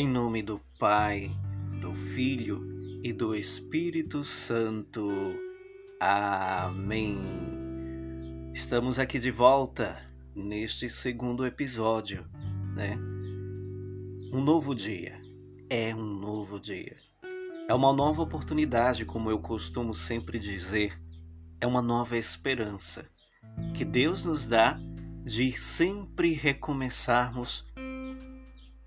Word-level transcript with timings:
Em 0.00 0.08
nome 0.08 0.42
do 0.42 0.58
Pai, 0.78 1.30
do 1.78 1.92
Filho 1.92 2.66
e 3.04 3.12
do 3.12 3.34
Espírito 3.34 4.24
Santo. 4.24 5.10
Amém. 6.00 7.18
Estamos 8.54 8.98
aqui 8.98 9.18
de 9.18 9.30
volta 9.30 10.00
neste 10.34 10.88
segundo 10.88 11.44
episódio, 11.44 12.24
né? 12.74 12.96
Um 14.32 14.40
novo 14.42 14.74
dia. 14.74 15.20
É 15.68 15.94
um 15.94 16.14
novo 16.18 16.58
dia. 16.58 16.96
É 17.68 17.74
uma 17.74 17.92
nova 17.92 18.22
oportunidade, 18.22 19.04
como 19.04 19.30
eu 19.30 19.38
costumo 19.38 19.92
sempre 19.92 20.38
dizer. 20.38 20.98
É 21.60 21.66
uma 21.66 21.82
nova 21.82 22.16
esperança 22.16 23.04
que 23.74 23.84
Deus 23.84 24.24
nos 24.24 24.46
dá 24.46 24.80
de 25.26 25.52
sempre 25.52 26.32
recomeçarmos 26.32 27.69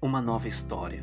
uma 0.06 0.22
nova 0.22 0.50
história, 0.50 1.02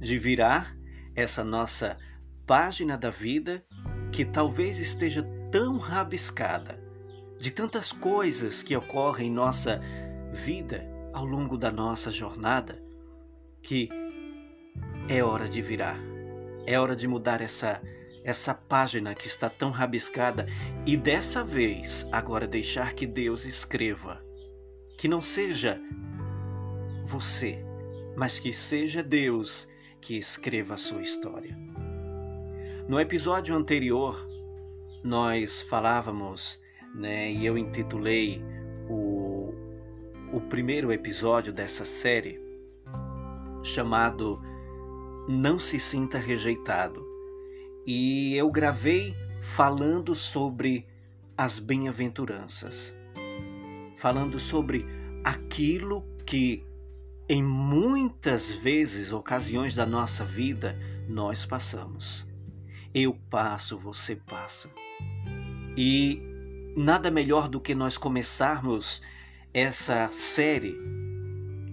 de 0.00 0.18
virar 0.18 0.76
essa 1.14 1.44
nossa 1.44 1.96
página 2.44 2.98
da 2.98 3.10
vida 3.10 3.64
que 4.10 4.24
talvez 4.24 4.80
esteja 4.80 5.22
tão 5.52 5.78
rabiscada 5.78 6.82
de 7.38 7.52
tantas 7.52 7.92
coisas 7.92 8.60
que 8.60 8.76
ocorrem 8.76 9.28
em 9.28 9.32
nossa 9.32 9.80
vida 10.32 10.84
ao 11.12 11.24
longo 11.24 11.56
da 11.56 11.70
nossa 11.70 12.10
jornada, 12.10 12.82
que 13.62 13.88
é 15.08 15.22
hora 15.22 15.48
de 15.48 15.62
virar, 15.62 15.98
é 16.66 16.78
hora 16.78 16.96
de 16.96 17.06
mudar 17.06 17.40
essa 17.40 17.80
essa 18.24 18.54
página 18.54 19.16
que 19.16 19.26
está 19.26 19.50
tão 19.50 19.70
rabiscada 19.70 20.46
e 20.86 20.96
dessa 20.96 21.42
vez 21.42 22.06
agora 22.12 22.46
deixar 22.46 22.92
que 22.92 23.04
Deus 23.04 23.44
escreva. 23.44 24.24
Que 24.96 25.08
não 25.08 25.20
seja 25.20 25.80
você, 27.04 27.64
mas 28.16 28.38
que 28.38 28.52
seja 28.52 29.02
Deus 29.02 29.68
que 30.00 30.16
escreva 30.16 30.74
a 30.74 30.76
sua 30.76 31.02
história. 31.02 31.56
No 32.88 33.00
episódio 33.00 33.54
anterior, 33.54 34.26
nós 35.02 35.62
falávamos, 35.62 36.60
né, 36.94 37.30
e 37.30 37.46
eu 37.46 37.56
intitulei 37.56 38.42
o, 38.88 39.54
o 40.32 40.40
primeiro 40.48 40.92
episódio 40.92 41.52
dessa 41.52 41.84
série, 41.84 42.40
chamado 43.62 44.40
Não 45.28 45.58
Se 45.58 45.78
Sinta 45.78 46.18
Rejeitado 46.18 47.12
e 47.86 48.36
eu 48.36 48.50
gravei 48.50 49.14
falando 49.40 50.14
sobre 50.14 50.86
as 51.36 51.58
bem-aventuranças, 51.58 52.94
falando 53.96 54.38
sobre 54.38 54.86
aquilo 55.24 56.04
que 56.24 56.64
em 57.28 57.42
muitas 57.42 58.50
vezes, 58.50 59.12
ocasiões 59.12 59.74
da 59.74 59.86
nossa 59.86 60.24
vida, 60.24 60.78
nós 61.08 61.46
passamos. 61.46 62.26
Eu 62.94 63.14
passo, 63.30 63.78
você 63.78 64.16
passa. 64.16 64.68
E 65.76 66.20
nada 66.76 67.10
melhor 67.10 67.48
do 67.48 67.60
que 67.60 67.74
nós 67.74 67.96
começarmos 67.96 69.00
essa 69.52 70.10
série 70.12 70.76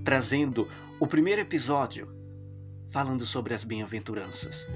trazendo 0.04 0.68
o 1.00 1.08
primeiro 1.08 1.42
episódio 1.42 2.08
falando 2.90 3.26
sobre 3.26 3.54
as 3.54 3.64
bem-aventuranças. 3.64 4.68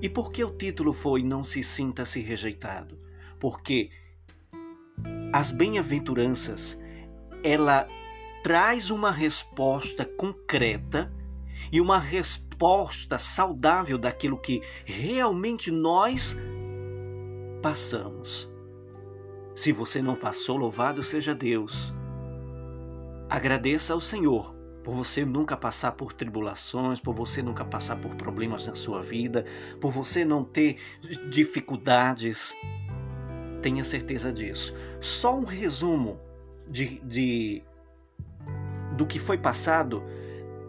E 0.00 0.08
por 0.08 0.32
que 0.32 0.42
o 0.42 0.50
título 0.50 0.92
foi 0.92 1.22
Não 1.22 1.44
se 1.44 1.62
sinta-se 1.62 2.20
rejeitado? 2.20 2.98
Porque 3.38 3.90
as 5.32 5.52
bem-aventuranças, 5.52 6.78
ela 7.42 7.86
traz 8.42 8.90
uma 8.90 9.10
resposta 9.10 10.04
concreta 10.04 11.12
e 11.70 11.80
uma 11.80 11.98
resposta 11.98 13.18
saudável 13.18 13.98
daquilo 13.98 14.38
que 14.38 14.62
realmente 14.84 15.70
nós 15.70 16.36
passamos. 17.62 18.50
Se 19.54 19.72
você 19.72 20.00
não 20.00 20.16
passou, 20.16 20.56
louvado 20.56 21.02
seja 21.02 21.34
Deus. 21.34 21.92
Agradeça 23.28 23.92
ao 23.92 24.00
Senhor 24.00 24.54
por 24.82 24.94
você 24.94 25.24
nunca 25.24 25.56
passar 25.56 25.92
por 25.92 26.12
tribulações, 26.12 26.98
por 26.98 27.14
você 27.14 27.42
nunca 27.42 27.64
passar 27.64 27.96
por 27.96 28.14
problemas 28.14 28.66
na 28.66 28.74
sua 28.74 29.02
vida, 29.02 29.44
por 29.80 29.92
você 29.92 30.24
não 30.24 30.42
ter 30.42 30.78
dificuldades. 31.28 32.54
Tenha 33.62 33.84
certeza 33.84 34.32
disso. 34.32 34.74
Só 35.00 35.38
um 35.38 35.44
resumo 35.44 36.18
de, 36.66 36.98
de 37.00 37.62
do 39.00 39.06
que 39.06 39.18
foi 39.18 39.38
passado 39.38 40.02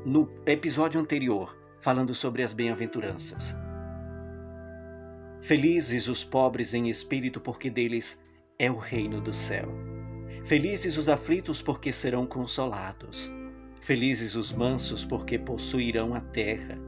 no 0.05 0.31
episódio 0.45 1.01
anterior, 1.01 1.53
falando 1.81 2.15
sobre 2.15 2.41
as 2.41 2.53
bem-aventuranças. 2.53 3.53
Felizes 5.41 6.07
os 6.07 6.23
pobres 6.23 6.73
em 6.73 6.87
espírito, 6.87 7.41
porque 7.41 7.69
deles 7.69 8.17
é 8.57 8.71
o 8.71 8.77
reino 8.77 9.19
do 9.19 9.33
céu. 9.33 9.67
Felizes 10.45 10.95
os 10.95 11.09
aflitos, 11.09 11.61
porque 11.61 11.91
serão 11.91 12.25
consolados. 12.25 13.29
Felizes 13.81 14.33
os 14.33 14.53
mansos, 14.53 15.03
porque 15.03 15.37
possuirão 15.37 16.15
a 16.15 16.21
terra. 16.21 16.79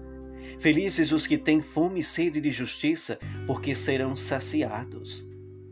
Felizes 0.60 1.12
os 1.12 1.28
que 1.28 1.38
têm 1.38 1.60
fome 1.60 2.00
e 2.00 2.04
sede 2.04 2.40
de 2.40 2.52
justiça, 2.52 3.20
porque 3.46 3.76
serão 3.76 4.16
saciados. 4.16 5.28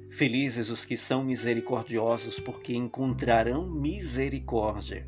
Felizes 0.10 0.70
os 0.70 0.84
que 0.84 0.98
são 0.98 1.24
misericordiosos, 1.24 2.42
porque 2.42 2.76
encontrarão 2.76 3.70
misericórdia. 3.70 5.08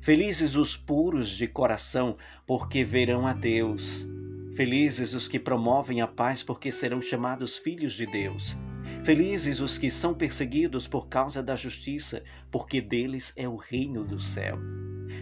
Felizes 0.00 0.56
os 0.56 0.76
puros 0.76 1.30
de 1.30 1.46
coração, 1.46 2.16
porque 2.46 2.84
verão 2.84 3.26
a 3.26 3.32
Deus. 3.32 4.06
Felizes 4.54 5.14
os 5.14 5.28
que 5.28 5.38
promovem 5.38 6.00
a 6.00 6.06
paz, 6.06 6.42
porque 6.42 6.70
serão 6.70 7.00
chamados 7.00 7.56
filhos 7.56 7.94
de 7.94 8.06
Deus. 8.06 8.56
Felizes 9.04 9.60
os 9.60 9.78
que 9.78 9.90
são 9.90 10.14
perseguidos 10.14 10.86
por 10.86 11.08
causa 11.08 11.42
da 11.42 11.56
justiça, 11.56 12.22
porque 12.50 12.80
deles 12.80 13.32
é 13.36 13.48
o 13.48 13.56
reino 13.56 14.04
do 14.04 14.20
céu. 14.20 14.58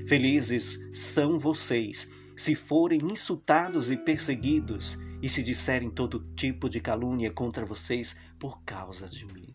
Felizes 0.07 0.79
são 0.93 1.39
vocês 1.39 2.11
se 2.37 2.55
forem 2.55 3.01
insultados 3.13 3.91
e 3.91 3.97
perseguidos 3.99 4.99
e 5.23 5.29
se 5.29 5.43
disserem 5.43 5.91
todo 5.91 6.27
tipo 6.35 6.71
de 6.71 6.81
calúnia 6.81 7.31
contra 7.31 7.67
vocês 7.67 8.17
por 8.39 8.63
causa 8.63 9.07
de 9.07 9.27
mim. 9.27 9.55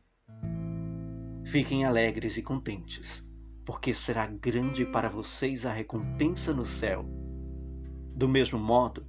Fiquem 1.43 1.83
alegres 1.83 2.37
e 2.37 2.43
contentes, 2.43 3.24
porque 3.65 3.93
será 3.93 4.27
grande 4.27 4.85
para 4.85 5.09
vocês 5.09 5.65
a 5.65 5.73
recompensa 5.73 6.53
no 6.53 6.65
céu. 6.65 7.05
Do 8.15 8.27
mesmo 8.27 8.59
modo, 8.59 9.05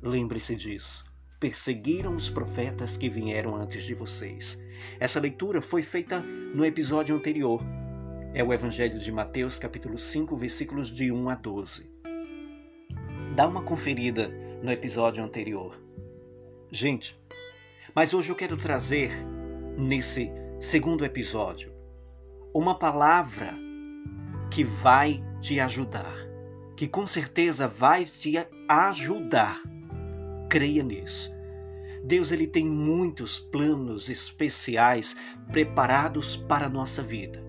lembre-se 0.00 0.54
disso. 0.54 1.04
Perseguiram 1.40 2.14
os 2.14 2.30
profetas 2.30 2.96
que 2.96 3.10
vieram 3.10 3.56
antes 3.56 3.84
de 3.84 3.92
vocês. 3.92 4.58
Essa 4.98 5.20
leitura 5.20 5.60
foi 5.60 5.82
feita 5.82 6.20
no 6.20 6.64
episódio 6.64 7.14
anterior, 7.14 7.60
é 8.32 8.44
o 8.44 8.52
Evangelho 8.52 8.98
de 8.98 9.10
Mateus, 9.10 9.58
capítulo 9.58 9.96
5, 9.98 10.36
versículos 10.36 10.88
de 10.88 11.10
1 11.10 11.28
a 11.30 11.34
12. 11.34 11.90
Dá 13.34 13.46
uma 13.48 13.62
conferida 13.62 14.28
no 14.62 14.70
episódio 14.70 15.24
anterior. 15.24 15.80
Gente, 16.70 17.18
mas 17.94 18.12
hoje 18.12 18.30
eu 18.30 18.36
quero 18.36 18.56
trazer, 18.56 19.10
nesse 19.78 20.30
segundo 20.60 21.02
episódio, 21.02 21.72
uma 22.52 22.78
palavra 22.78 23.65
que 24.50 24.64
vai 24.64 25.22
te 25.40 25.60
ajudar, 25.60 26.16
que 26.76 26.88
com 26.88 27.06
certeza 27.06 27.68
vai 27.68 28.04
te 28.04 28.34
ajudar. 28.68 29.60
Creia 30.48 30.82
nisso. 30.82 31.30
Deus 32.04 32.30
ele 32.30 32.46
tem 32.46 32.64
muitos 32.64 33.38
planos 33.38 34.08
especiais 34.08 35.16
preparados 35.50 36.36
para 36.36 36.66
a 36.66 36.70
nossa 36.70 37.02
vida. 37.02 37.44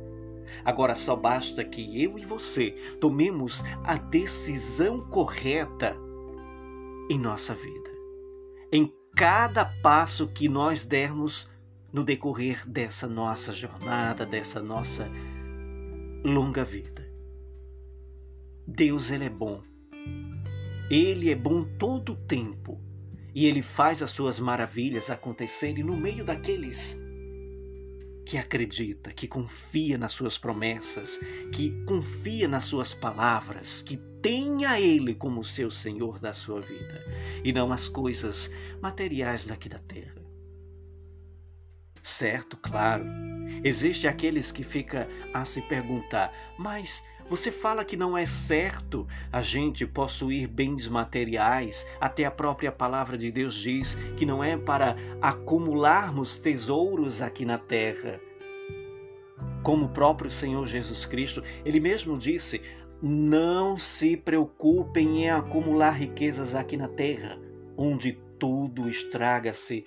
Agora 0.66 0.96
só 0.96 1.16
basta 1.16 1.64
que 1.64 2.04
eu 2.04 2.18
e 2.18 2.26
você 2.26 2.72
tomemos 3.00 3.64
a 3.84 3.96
decisão 3.96 5.00
correta 5.00 5.96
em 7.10 7.20
nossa 7.20 7.54
vida. 7.54 7.90
Em 8.72 8.92
cada 9.16 9.66
passo 9.66 10.28
que 10.28 10.50
nós 10.50 10.84
dermos 10.86 11.48
no 11.94 12.04
decorrer 12.04 12.68
dessa 12.68 13.08
nossa 13.08 13.54
jornada, 13.54 14.26
dessa 14.26 14.62
nossa 14.62 15.10
longa 16.24 16.64
vida. 16.64 17.08
Deus 18.66 19.12
ele 19.12 19.26
é 19.26 19.30
bom. 19.30 19.62
Ele 20.90 21.30
é 21.32 21.36
bom 21.36 21.64
todo 21.64 22.14
o 22.14 22.16
tempo 22.16 22.82
e 23.34 23.46
ele 23.46 23.62
faz 23.62 24.02
as 24.02 24.12
suas 24.12 24.40
maravilhas 24.40 25.10
acontecerem 25.10 25.84
no 25.84 25.96
meio 25.96 26.26
daqueles 26.26 27.00
que 28.26 28.38
acredita, 28.38 29.12
que 29.14 29.26
confia 29.28 29.98
nas 29.98 30.12
suas 30.12 30.38
promessas, 30.38 31.18
que 31.54 31.72
confia 31.86 32.48
nas 32.48 32.66
suas 32.66 32.94
palavras, 32.94 33.82
que 33.82 33.96
tenha 34.22 34.80
Ele 34.80 35.16
como 35.16 35.44
seu 35.44 35.72
Senhor 35.72 36.20
da 36.20 36.34
sua 36.34 36.60
vida 36.60 37.06
e 37.44 37.54
não 37.54 37.72
as 37.72 37.88
coisas 37.88 38.50
materiais 38.82 39.46
daqui 39.46 39.70
da 39.70 39.80
terra. 39.80 40.17
Certo, 42.08 42.56
claro. 42.56 43.04
Existe 43.66 44.08
aqueles 44.08 44.50
que 44.50 44.64
fica 44.64 45.10
a 45.34 45.44
se 45.44 45.62
perguntar, 45.62 46.32
mas 46.58 47.04
Você 47.30 47.52
fala 47.52 47.84
que 47.84 47.98
não 47.98 48.18
é 48.18 48.26
certo 48.26 49.06
a 49.32 49.42
gente 49.42 49.86
possuir 49.86 50.48
bens 50.48 50.88
materiais, 50.88 51.86
até 52.00 52.24
a 52.24 52.32
própria 52.32 52.72
palavra 52.72 53.18
de 53.18 53.30
Deus 53.32 53.56
diz 53.56 53.96
que 54.16 54.26
não 54.26 54.42
é 54.42 54.56
para 54.56 54.96
acumularmos 55.22 56.38
tesouros 56.38 57.22
aqui 57.22 57.44
na 57.44 57.58
terra. 57.58 58.22
Como 59.62 59.88
o 59.88 59.90
próprio 59.90 60.32
Senhor 60.32 60.66
Jesus 60.68 61.06
Cristo, 61.06 61.44
ele 61.66 61.82
mesmo 61.82 62.18
disse: 62.18 62.62
Não 63.02 63.76
se 63.76 64.16
preocupem 64.16 65.24
em 65.24 65.30
acumular 65.30 65.92
riquezas 65.92 66.56
aqui 66.56 66.78
na 66.78 66.88
terra, 66.88 67.38
onde 67.76 68.14
tudo 68.40 68.88
estraga-se 68.88 69.86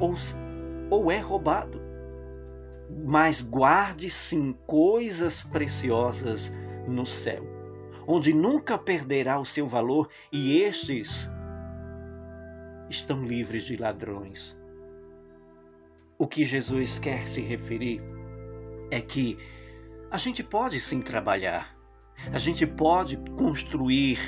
ou, 0.00 0.14
ou 0.90 1.10
é 1.10 1.18
roubado 1.18 1.84
mas 2.88 3.40
guarde 3.40 4.10
sim 4.10 4.54
coisas 4.66 5.42
preciosas 5.42 6.52
no 6.86 7.06
céu, 7.06 7.44
onde 8.06 8.32
nunca 8.32 8.76
perderá 8.76 9.38
o 9.38 9.44
seu 9.44 9.66
valor 9.66 10.08
e 10.30 10.60
estes 10.60 11.28
estão 12.88 13.24
livres 13.24 13.64
de 13.64 13.76
ladrões. 13.76 14.56
O 16.18 16.26
que 16.26 16.44
Jesus 16.44 16.98
quer 16.98 17.26
se 17.26 17.40
referir 17.40 18.00
é 18.90 19.00
que 19.00 19.38
a 20.10 20.18
gente 20.18 20.42
pode 20.42 20.78
sim 20.78 21.00
trabalhar, 21.00 21.76
a 22.32 22.38
gente 22.38 22.66
pode 22.66 23.16
construir 23.36 24.18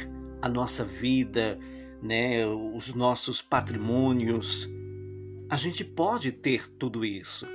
a 0.42 0.48
nossa 0.48 0.84
vida, 0.84 1.58
né, 2.02 2.44
os 2.46 2.94
nossos 2.94 3.40
patrimônios. 3.40 4.68
A 5.48 5.56
gente 5.56 5.84
pode 5.84 6.32
ter 6.32 6.68
tudo 6.68 7.04
isso. 7.04 7.46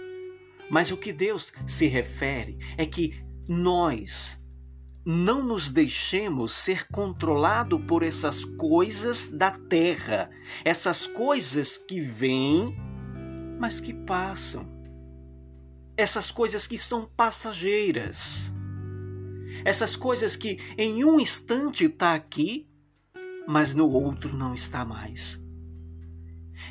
Mas 0.69 0.89
o 0.91 0.97
que 0.97 1.11
Deus 1.11 1.51
se 1.67 1.87
refere 1.87 2.57
é 2.77 2.85
que 2.85 3.21
nós 3.47 4.41
não 5.05 5.43
nos 5.43 5.69
deixemos 5.69 6.53
ser 6.53 6.87
controlado 6.87 7.77
por 7.79 8.03
essas 8.03 8.45
coisas 8.45 9.27
da 9.27 9.51
terra, 9.51 10.29
essas 10.63 11.05
coisas 11.05 11.77
que 11.77 11.99
vêm, 11.99 12.77
mas 13.59 13.81
que 13.81 13.93
passam. 13.93 14.65
Essas 15.97 16.31
coisas 16.31 16.65
que 16.65 16.77
são 16.77 17.05
passageiras. 17.05 18.51
Essas 19.65 19.95
coisas 19.95 20.37
que 20.37 20.57
em 20.77 21.03
um 21.03 21.19
instante 21.19 21.85
está 21.85 22.13
aqui, 22.13 22.69
mas 23.45 23.75
no 23.75 23.89
outro 23.89 24.35
não 24.35 24.53
está 24.53 24.85
mais. 24.85 25.41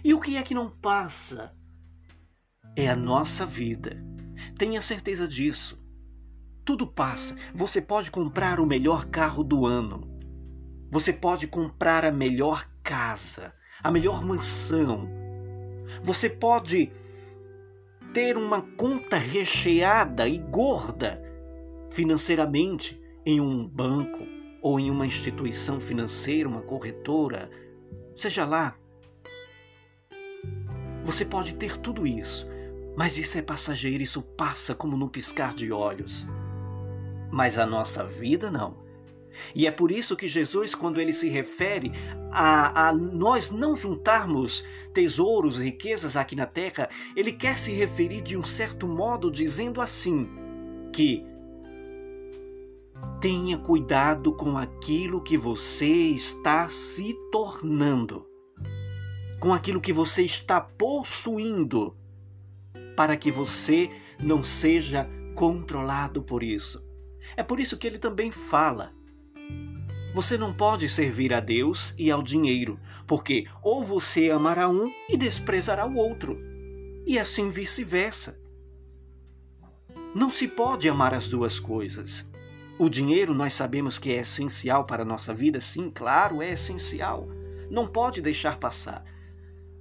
E 0.03 0.15
o 0.15 0.21
que 0.21 0.37
é 0.37 0.43
que 0.43 0.55
não 0.55 0.71
passa? 0.71 1.55
é 2.77 2.89
a 2.89 2.97
nossa 2.97 3.45
vida. 3.45 4.03
Tenha 4.57 4.81
certeza 4.81 5.27
disso. 5.27 5.79
Tudo 6.65 6.87
passa. 6.87 7.35
Você 7.55 7.81
pode 7.81 8.11
comprar 8.11 8.61
o 8.61 8.67
melhor 8.67 9.07
carro 9.07 9.43
do 9.43 9.67
ano. 9.67 10.09
Você 10.91 11.13
pode 11.13 11.47
comprar 11.47 12.05
a 12.05 12.13
melhor 12.13 12.69
casa, 12.83 13.55
a 13.83 13.91
melhor 13.91 14.25
mansão. 14.25 15.09
Você 16.03 16.29
pode 16.29 16.93
ter 18.13 18.37
uma 18.37 18.63
conta 18.63 19.17
recheada 19.17 20.29
e 20.29 20.39
gorda 20.39 21.23
financeiramente 21.91 23.01
em 23.25 23.41
um 23.41 23.67
banco 23.67 24.27
ou 24.63 24.79
em 24.79 24.91
uma 24.91 25.07
instituição 25.07 25.81
financeira, 25.81 26.49
uma 26.49 26.63
corretora, 26.63 27.51
seja 28.17 28.45
lá. 28.45 28.77
Você 31.05 31.25
pode 31.25 31.55
ter 31.55 31.76
tudo 31.79 32.06
isso, 32.06 32.47
mas 32.97 33.17
isso 33.17 33.38
é 33.38 33.43
passageiro, 33.43 34.02
isso 34.02 34.23
passa 34.23 34.75
como 34.75 34.97
num 34.97 35.08
piscar 35.08 35.55
de 35.55 35.73
olhos. 35.73 36.26
Mas 37.31 37.58
a 37.58 37.67
nossa 37.67 38.05
vida 38.05 38.50
não. 38.50 38.91
E 39.55 39.67
é 39.67 39.70
por 39.70 39.91
isso 39.91 40.17
que 40.17 40.29
Jesus, 40.29 40.75
quando 40.75 41.00
ele 41.00 41.12
se 41.12 41.29
refere 41.29 41.93
a, 42.31 42.88
a, 42.88 42.93
nós 42.93 43.50
não 43.50 43.75
juntarmos 43.75 44.64
tesouros, 44.93 45.58
riquezas 45.58 46.17
aqui 46.17 46.37
na 46.37 46.47
terra, 46.47 46.88
ele 47.17 47.32
quer 47.32 47.58
se 47.58 47.73
referir 47.73 48.23
de 48.23 48.37
um 48.37 48.44
certo 48.44 48.87
modo 48.87 49.31
dizendo 49.31 49.81
assim: 49.81 50.29
que 50.93 51.25
tenha 53.20 53.58
cuidado 53.58 54.35
com 54.35 54.56
aquilo 54.56 55.23
que 55.23 55.37
você 55.37 55.87
está 55.87 56.69
se 56.69 57.14
tornando, 57.31 58.26
com 59.41 59.55
aquilo 59.55 59.81
que 59.81 59.93
você 59.93 60.23
está 60.23 60.61
possuindo 60.61 61.97
para 62.95 63.17
que 63.17 63.33
você 63.33 63.91
não 64.19 64.43
seja 64.43 65.09
controlado 65.35 66.23
por 66.23 66.43
isso. 66.43 66.85
É 67.35 67.43
por 67.43 67.59
isso 67.59 67.79
que 67.79 67.87
ele 67.87 67.99
também 67.99 68.31
fala: 68.31 68.93
você 70.15 70.37
não 70.37 70.53
pode 70.53 70.89
servir 70.89 71.33
a 71.33 71.41
Deus 71.41 71.95
e 71.97 72.11
ao 72.11 72.23
dinheiro, 72.23 72.79
porque 73.07 73.47
ou 73.63 73.83
você 73.83 74.31
amará 74.31 74.69
um 74.69 74.93
e 75.09 75.17
desprezará 75.17 75.87
o 75.87 75.97
outro, 75.97 76.39
e 77.07 77.19
assim 77.19 77.51
vice-versa. 77.51 78.39
Não 80.15 80.29
se 80.29 80.47
pode 80.47 80.89
amar 80.89 81.15
as 81.15 81.29
duas 81.29 81.59
coisas. 81.59 82.29
O 82.79 82.89
dinheiro 82.89 83.33
nós 83.33 83.53
sabemos 83.53 83.99
que 83.99 84.11
é 84.11 84.21
essencial 84.21 84.85
para 84.85 85.03
a 85.03 85.07
nossa 85.07 85.33
vida, 85.33 85.61
sim, 85.61 85.91
claro, 85.91 86.43
é 86.43 86.53
essencial. 86.53 87.29
Não 87.71 87.87
pode 87.87 88.21
deixar 88.21 88.59
passar. 88.59 89.05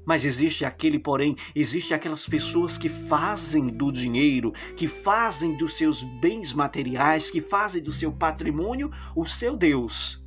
Mas 0.09 0.25
existe 0.25 0.65
aquele, 0.65 0.97
porém, 0.97 1.35
existe 1.53 1.93
aquelas 1.93 2.25
pessoas 2.25 2.79
que 2.79 2.89
fazem 2.89 3.67
do 3.67 3.91
dinheiro, 3.91 4.51
que 4.75 4.87
fazem 4.87 5.55
dos 5.55 5.77
seus 5.77 6.01
bens 6.01 6.51
materiais, 6.51 7.29
que 7.29 7.39
fazem 7.39 7.79
do 7.79 7.91
seu 7.91 8.11
patrimônio 8.11 8.89
o 9.15 9.27
seu 9.27 9.55
Deus. 9.55 10.19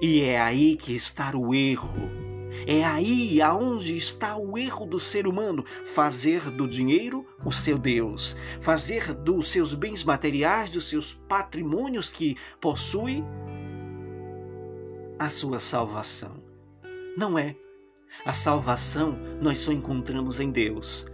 E 0.00 0.22
é 0.22 0.40
aí 0.40 0.78
que 0.78 0.94
está 0.94 1.36
o 1.36 1.54
erro. 1.54 2.10
É 2.66 2.82
aí 2.82 3.38
aonde 3.42 3.94
está 3.98 4.38
o 4.38 4.56
erro 4.56 4.86
do 4.86 4.98
ser 4.98 5.26
humano, 5.26 5.62
fazer 5.84 6.50
do 6.50 6.66
dinheiro 6.66 7.26
o 7.44 7.52
seu 7.52 7.76
Deus, 7.76 8.34
fazer 8.62 9.12
dos 9.12 9.50
seus 9.50 9.74
bens 9.74 10.02
materiais, 10.02 10.70
dos 10.70 10.88
seus 10.88 11.12
patrimônios 11.12 12.10
que 12.10 12.34
possui 12.58 13.22
a 15.18 15.28
sua 15.28 15.58
salvação. 15.58 16.42
Não 17.14 17.38
é 17.38 17.54
a 18.24 18.32
salvação 18.32 19.18
nós 19.40 19.58
só 19.58 19.72
encontramos 19.72 20.40
em 20.40 20.50
Deus. 20.50 21.06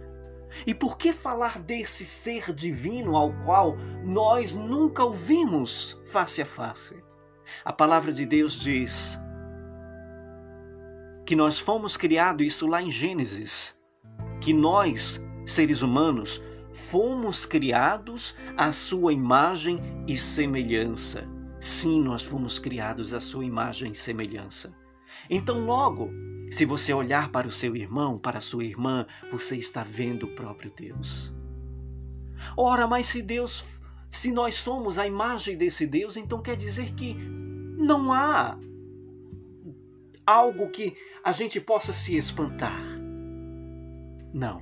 E 0.65 0.73
por 0.73 0.97
que 0.97 1.11
falar 1.11 1.59
desse 1.59 2.05
ser 2.05 2.53
divino 2.53 3.15
ao 3.15 3.33
qual 3.43 3.75
nós 4.03 4.53
nunca 4.53 5.03
ouvimos 5.03 5.99
face 6.05 6.41
a 6.41 6.45
face? 6.45 6.95
A 7.63 7.73
palavra 7.73 8.11
de 8.11 8.25
Deus 8.25 8.59
diz 8.59 9.19
que 11.25 11.35
nós 11.35 11.59
fomos 11.59 11.97
criados, 11.97 12.45
isso 12.45 12.67
lá 12.67 12.81
em 12.81 12.91
Gênesis, 12.91 13.75
que 14.39 14.53
nós, 14.53 15.19
seres 15.45 15.81
humanos, 15.81 16.41
fomos 16.71 17.45
criados 17.45 18.35
à 18.55 18.71
sua 18.71 19.11
imagem 19.11 19.81
e 20.07 20.15
semelhança. 20.15 21.27
Sim, 21.59 22.03
nós 22.03 22.21
fomos 22.21 22.59
criados 22.59 23.13
à 23.13 23.19
sua 23.19 23.43
imagem 23.43 23.91
e 23.91 23.95
semelhança. 23.95 24.71
Então, 25.29 25.65
logo, 25.65 26.11
se 26.51 26.65
você 26.65 26.93
olhar 26.93 27.29
para 27.31 27.47
o 27.47 27.51
seu 27.51 27.75
irmão, 27.75 28.17
para 28.17 28.37
a 28.37 28.41
sua 28.41 28.63
irmã, 28.63 29.05
você 29.31 29.55
está 29.57 29.83
vendo 29.83 30.23
o 30.23 30.35
próprio 30.35 30.71
Deus. 30.75 31.33
Ora, 32.55 32.87
mas 32.87 33.07
se 33.07 33.21
Deus, 33.21 33.65
se 34.09 34.31
nós 34.31 34.55
somos 34.55 34.97
a 34.97 35.07
imagem 35.07 35.57
desse 35.57 35.85
Deus, 35.85 36.15
então 36.17 36.41
quer 36.41 36.55
dizer 36.55 36.93
que 36.93 37.13
não 37.13 38.13
há 38.13 38.57
algo 40.25 40.69
que 40.69 40.95
a 41.23 41.31
gente 41.31 41.59
possa 41.59 41.91
se 41.91 42.15
espantar. 42.15 42.81
Não. 44.33 44.61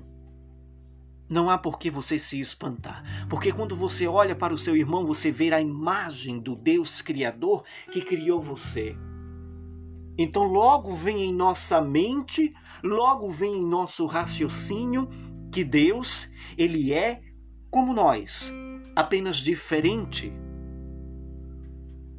Não 1.30 1.50
há 1.50 1.58
por 1.58 1.80
que 1.80 1.90
você 1.90 2.20
se 2.20 2.40
espantar, 2.40 3.28
porque 3.30 3.52
quando 3.52 3.76
você 3.76 4.06
olha 4.06 4.36
para 4.36 4.54
o 4.54 4.58
seu 4.58 4.76
irmão, 4.76 5.06
você 5.06 5.32
vê 5.32 5.52
a 5.54 5.62
imagem 5.62 6.40
do 6.40 6.56
Deus 6.56 7.02
Criador 7.02 7.64
que 7.92 8.02
criou 8.02 8.42
você. 8.42 8.96
Então, 10.18 10.44
logo 10.44 10.94
vem 10.94 11.26
em 11.26 11.34
nossa 11.34 11.82
mente, 11.82 12.54
logo 12.84 13.30
vem 13.32 13.56
em 13.56 13.66
nosso 13.66 14.06
raciocínio 14.06 15.10
que 15.52 15.64
Deus, 15.64 16.30
ele 16.58 16.94
é 16.94 17.22
como 17.70 17.94
nós, 17.94 18.52
apenas 18.96 19.38
diferente 19.38 20.32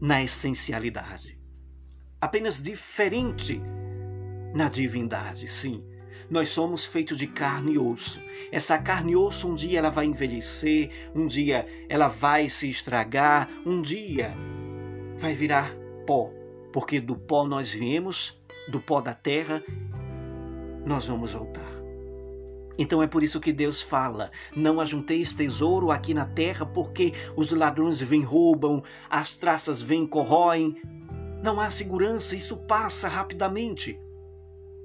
na 0.01 0.23
essencialidade, 0.23 1.39
apenas 2.21 2.61
diferente 2.63 3.61
na 4.55 4.69
divindade, 4.69 5.47
sim. 5.49 5.85
Nós 6.31 6.49
somos 6.49 6.85
feitos 6.85 7.19
de 7.19 7.27
carne 7.27 7.73
e 7.73 7.79
osso. 7.79 8.21
Essa 8.51 8.79
carne 8.79 9.13
e 9.13 9.17
osso 9.17 9.49
um 9.49 9.55
dia 9.55 9.79
ela 9.79 9.91
vai 9.91 10.07
envelhecer, 10.07 11.11
um 11.15 11.27
dia 11.27 11.67
ela 11.89 12.09
vai 12.09 12.49
se 12.49 12.69
estragar, 12.69 13.49
um 13.67 13.83
dia 13.83 14.35
vai 15.19 15.35
virar 15.35 15.75
pó 16.07 16.33
porque 16.75 17.01
do 17.01 17.15
pó 17.15 17.47
nós 17.47 17.71
viemos, 17.71 18.37
do 18.69 18.81
pó 18.81 19.01
da 19.01 19.15
terra, 19.15 19.63
nós 20.85 21.07
vamos 21.07 21.33
voltar. 21.33 21.73
Então 22.77 23.01
é 23.01 23.07
por 23.07 23.23
isso 23.23 23.39
que 23.39 23.53
Deus 23.53 23.81
fala: 23.81 24.33
não 24.57 24.81
ajunteis 24.81 25.33
tesouro 25.33 25.93
aqui 25.93 26.13
na 26.13 26.27
terra, 26.27 26.67
porque 26.67 27.13
os 27.37 27.53
ladrões 27.53 28.03
vêm 28.03 28.23
roubam, 28.23 28.83
as 29.09 29.37
traças 29.37 29.81
vêm 29.81 30.05
corroem. 30.05 30.77
Não 31.45 31.61
há 31.61 31.71
segurança, 31.71 32.35
isso 32.35 32.57
passa 32.57 33.07
rapidamente. 33.07 33.97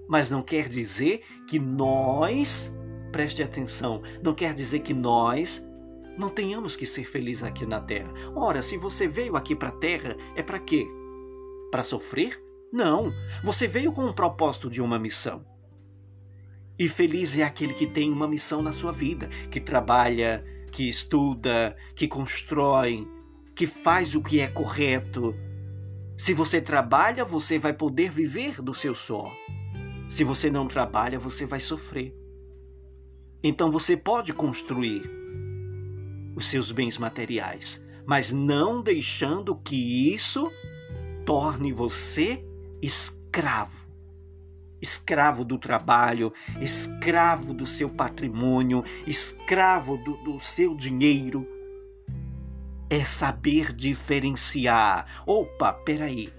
Mas 0.08 0.30
não 0.30 0.44
quer 0.44 0.70
dizer 0.70 1.24
que 1.48 1.58
nós, 1.58 2.72
preste 3.12 3.42
atenção, 3.42 4.04
não 4.22 4.36
quer 4.36 4.54
dizer 4.54 4.82
que 4.82 4.94
nós 4.94 5.68
não 6.16 6.30
tenhamos 6.30 6.76
que 6.76 6.86
ser 6.86 7.06
felizes 7.06 7.42
aqui 7.42 7.66
na 7.66 7.82
terra. 7.82 8.14
Ora, 8.36 8.62
se 8.62 8.78
você 8.78 9.08
veio 9.08 9.36
aqui 9.36 9.56
para 9.56 9.70
a 9.70 9.72
terra, 9.72 10.16
é 10.36 10.44
para 10.44 10.60
quê? 10.60 10.88
Para 11.72 11.84
sofrer? 11.84 12.42
Não, 12.72 13.12
você 13.44 13.68
veio 13.68 13.92
com 13.92 14.06
um 14.06 14.14
propósito 14.14 14.70
de 14.70 14.82
uma 14.82 15.00
missão. 15.00 15.46
E 16.78 16.88
feliz 16.88 17.38
é 17.38 17.44
aquele 17.44 17.74
que 17.74 17.86
tem 17.86 18.12
uma 18.12 18.28
missão 18.28 18.62
na 18.62 18.72
sua 18.72 18.92
vida, 18.92 19.28
que 19.52 19.60
trabalha, 19.60 20.44
que 20.72 20.88
estuda, 20.88 21.76
que 21.96 22.08
constrói, 22.08 23.08
que 23.56 23.68
faz 23.68 24.16
o 24.16 24.22
que 24.22 24.40
é 24.40 24.48
correto. 24.48 25.36
Se 26.18 26.34
você 26.34 26.62
trabalha, 26.62 27.26
você 27.26 27.60
vai 27.60 27.74
poder 27.74 28.10
viver 28.10 28.62
do 28.62 28.74
seu 28.74 28.96
suor. 28.96 29.32
Se 30.10 30.24
você 30.24 30.50
não 30.50 30.68
trabalha, 30.68 31.20
você 31.20 31.46
vai 31.46 31.60
sofrer. 31.60 32.16
Então 33.44 33.70
você 33.70 33.96
pode 33.96 34.34
construir 34.34 35.02
os 36.36 36.46
seus 36.46 36.72
bens 36.72 36.98
materiais, 36.98 37.84
mas 38.06 38.32
não 38.32 38.82
deixando 38.82 39.56
que 39.56 40.14
isso 40.14 40.50
torne 41.30 41.72
você 41.72 42.44
escravo 42.82 43.78
escravo 44.82 45.46
do 45.46 45.60
trabalho, 45.60 46.34
escravo 46.60 47.54
do 47.54 47.68
seu 47.68 47.88
patrimônio, 47.88 48.84
escravo 49.06 49.96
do, 49.98 50.18
do 50.24 50.40
seu 50.40 50.74
dinheiro. 50.74 51.46
É 52.90 53.06
saber 53.06 53.74
diferenciar. 53.74 55.22
Opa, 55.28 55.72
peraí, 55.72 56.34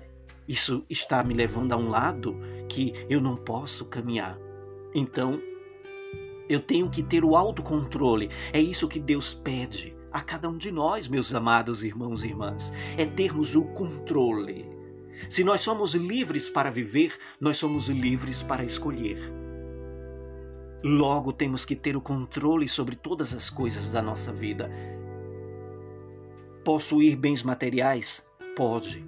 isso 0.49 0.85
está 0.91 1.23
me 1.23 1.35
levando 1.35 1.71
a 1.71 1.77
um 1.77 1.89
lado 1.89 2.35
que 2.69 2.93
eu 3.09 3.21
não 3.21 3.37
posso 3.37 3.85
caminhar. 3.85 4.37
Então, 4.93 5.41
eu 6.49 6.59
tenho 6.59 6.91
que 6.91 7.03
ter 7.03 7.25
o 7.25 7.37
autocontrole. 7.37 8.29
É 8.53 8.61
isso 8.61 8.89
que 8.89 8.99
Deus 8.99 9.35
pede 9.35 9.95
a 10.11 10.21
cada 10.21 10.49
um 10.49 10.57
de 10.57 10.73
nós, 10.73 11.07
meus 11.07 11.33
amados 11.33 11.85
irmãos 11.85 12.25
e 12.25 12.29
irmãs. 12.29 12.73
É 12.97 13.07
termos 13.07 13.55
o 13.55 13.67
controle 13.67 14.70
se 15.29 15.45
nós 15.45 15.61
somos 15.61 15.95
livres 15.95 16.49
para 16.49 16.71
viver, 16.71 17.17
nós 17.41 17.57
somos 17.57 17.89
livres 17.89 18.43
para 18.43 18.65
escolher. 18.65 19.19
Logo, 20.83 21.33
temos 21.33 21.65
que 21.65 21.77
ter 21.77 21.97
o 21.97 22.01
controle 22.01 22.67
sobre 22.67 22.97
todas 22.97 23.35
as 23.35 23.51
coisas 23.51 23.89
da 23.89 24.01
nossa 24.01 24.33
vida. 24.33 24.71
Possuir 26.65 27.17
bens 27.17 27.43
materiais? 27.43 28.25
Pode, 28.57 29.05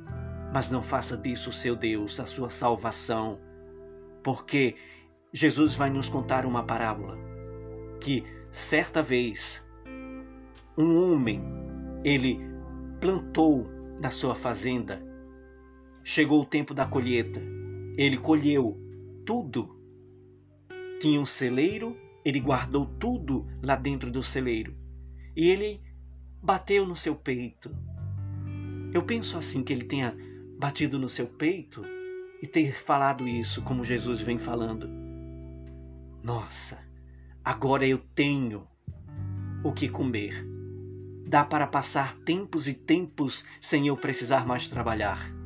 mas 0.52 0.70
não 0.70 0.82
faça 0.82 1.16
disso 1.16 1.50
seu 1.50 1.74
Deus, 1.74 2.20
a 2.20 2.26
sua 2.26 2.50
salvação. 2.50 3.40
Porque 4.22 4.76
Jesus 5.32 5.74
vai 5.74 5.88
nos 5.88 6.08
contar 6.08 6.44
uma 6.44 6.62
parábola 6.62 7.16
que 8.00 8.24
certa 8.50 9.02
vez 9.02 9.64
um 10.76 11.12
homem 11.12 11.42
ele 12.04 12.38
plantou 13.00 13.66
na 14.00 14.10
sua 14.10 14.34
fazenda 14.34 15.11
Chegou 16.04 16.42
o 16.42 16.46
tempo 16.46 16.74
da 16.74 16.84
colheita. 16.84 17.40
Ele 17.96 18.16
colheu 18.16 18.76
tudo. 19.24 19.78
Tinha 21.00 21.20
um 21.20 21.26
celeiro, 21.26 21.96
ele 22.24 22.40
guardou 22.40 22.86
tudo 22.86 23.46
lá 23.62 23.76
dentro 23.76 24.10
do 24.10 24.22
celeiro. 24.22 24.76
E 25.36 25.48
ele 25.48 25.80
bateu 26.42 26.84
no 26.84 26.96
seu 26.96 27.14
peito. 27.14 27.70
Eu 28.92 29.04
penso 29.04 29.38
assim 29.38 29.62
que 29.62 29.72
ele 29.72 29.84
tenha 29.84 30.16
batido 30.58 30.98
no 30.98 31.08
seu 31.08 31.26
peito 31.26 31.84
e 32.42 32.46
ter 32.46 32.74
falado 32.74 33.26
isso 33.28 33.62
como 33.62 33.84
Jesus 33.84 34.20
vem 34.20 34.38
falando. 34.38 34.88
Nossa, 36.22 36.78
agora 37.44 37.86
eu 37.86 37.98
tenho 37.98 38.66
o 39.62 39.72
que 39.72 39.88
comer. 39.88 40.44
Dá 41.26 41.44
para 41.44 41.66
passar 41.66 42.16
tempos 42.18 42.66
e 42.66 42.74
tempos 42.74 43.44
sem 43.60 43.86
eu 43.86 43.96
precisar 43.96 44.44
mais 44.44 44.66
trabalhar 44.66 45.41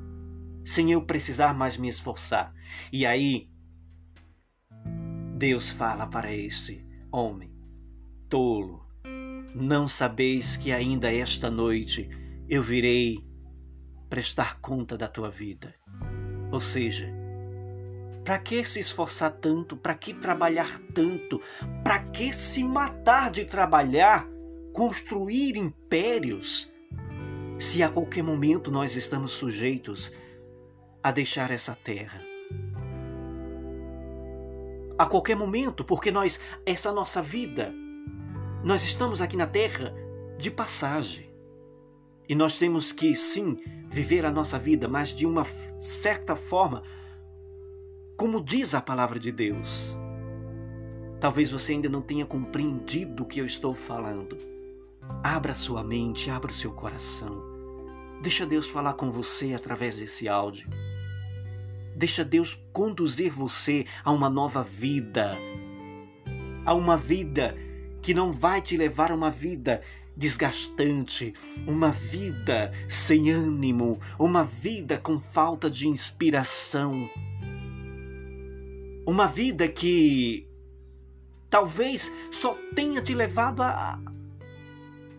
sem 0.66 0.90
eu 0.90 1.00
precisar 1.00 1.54
mais 1.54 1.76
me 1.76 1.88
esforçar. 1.88 2.52
E 2.92 3.06
aí, 3.06 3.48
Deus 5.36 5.70
fala 5.70 6.08
para 6.08 6.34
esse 6.34 6.84
homem: 7.12 7.54
tolo, 8.28 8.84
não 9.54 9.86
sabeis 9.86 10.56
que 10.56 10.72
ainda 10.72 11.10
esta 11.10 11.48
noite 11.48 12.10
eu 12.48 12.60
virei 12.60 13.24
prestar 14.10 14.60
conta 14.60 14.98
da 14.98 15.06
tua 15.06 15.30
vida. 15.30 15.72
Ou 16.50 16.60
seja, 16.60 17.08
para 18.24 18.40
que 18.40 18.64
se 18.64 18.80
esforçar 18.80 19.30
tanto? 19.30 19.76
Para 19.76 19.94
que 19.94 20.12
trabalhar 20.14 20.80
tanto? 20.92 21.40
Para 21.84 22.00
que 22.00 22.32
se 22.32 22.64
matar 22.64 23.30
de 23.30 23.44
trabalhar, 23.44 24.26
construir 24.72 25.56
impérios? 25.56 26.68
Se 27.56 27.84
a 27.84 27.88
qualquer 27.88 28.24
momento 28.24 28.68
nós 28.70 28.96
estamos 28.96 29.30
sujeitos 29.30 30.12
a 31.06 31.12
deixar 31.12 31.52
essa 31.52 31.72
terra. 31.72 32.20
A 34.98 35.06
qualquer 35.06 35.36
momento, 35.36 35.84
porque 35.84 36.10
nós, 36.10 36.40
essa 36.66 36.90
nossa 36.90 37.22
vida, 37.22 37.72
nós 38.64 38.82
estamos 38.82 39.20
aqui 39.20 39.36
na 39.36 39.46
terra 39.46 39.94
de 40.36 40.50
passagem. 40.50 41.32
E 42.28 42.34
nós 42.34 42.58
temos 42.58 42.90
que, 42.90 43.14
sim, 43.14 43.56
viver 43.88 44.26
a 44.26 44.32
nossa 44.32 44.58
vida, 44.58 44.88
mas 44.88 45.10
de 45.10 45.24
uma 45.24 45.46
certa 45.80 46.34
forma, 46.34 46.82
como 48.16 48.42
diz 48.42 48.74
a 48.74 48.80
palavra 48.80 49.20
de 49.20 49.30
Deus. 49.30 49.96
Talvez 51.20 51.52
você 51.52 51.74
ainda 51.74 51.88
não 51.88 52.02
tenha 52.02 52.26
compreendido 52.26 53.22
o 53.22 53.26
que 53.26 53.38
eu 53.38 53.46
estou 53.46 53.72
falando. 53.72 54.36
Abra 55.22 55.54
sua 55.54 55.84
mente, 55.84 56.32
abra 56.32 56.50
o 56.50 56.54
seu 56.56 56.72
coração. 56.72 57.44
Deixa 58.20 58.44
Deus 58.44 58.68
falar 58.68 58.94
com 58.94 59.08
você 59.08 59.54
através 59.54 59.98
desse 59.98 60.26
áudio. 60.26 60.68
Deixa 61.96 62.22
Deus 62.22 62.54
conduzir 62.74 63.32
você 63.32 63.86
a 64.04 64.12
uma 64.12 64.28
nova 64.28 64.62
vida. 64.62 65.34
A 66.62 66.74
uma 66.74 66.94
vida 66.94 67.56
que 68.02 68.12
não 68.12 68.34
vai 68.34 68.60
te 68.60 68.76
levar 68.76 69.10
a 69.10 69.14
uma 69.14 69.30
vida 69.30 69.80
desgastante, 70.14 71.32
uma 71.66 71.90
vida 71.90 72.70
sem 72.86 73.30
ânimo, 73.30 73.98
uma 74.18 74.44
vida 74.44 74.98
com 74.98 75.18
falta 75.18 75.70
de 75.70 75.88
inspiração. 75.88 77.08
Uma 79.06 79.26
vida 79.26 79.66
que 79.66 80.46
talvez 81.48 82.12
só 82.30 82.58
tenha 82.74 83.00
te 83.00 83.14
levado 83.14 83.62
a, 83.62 83.98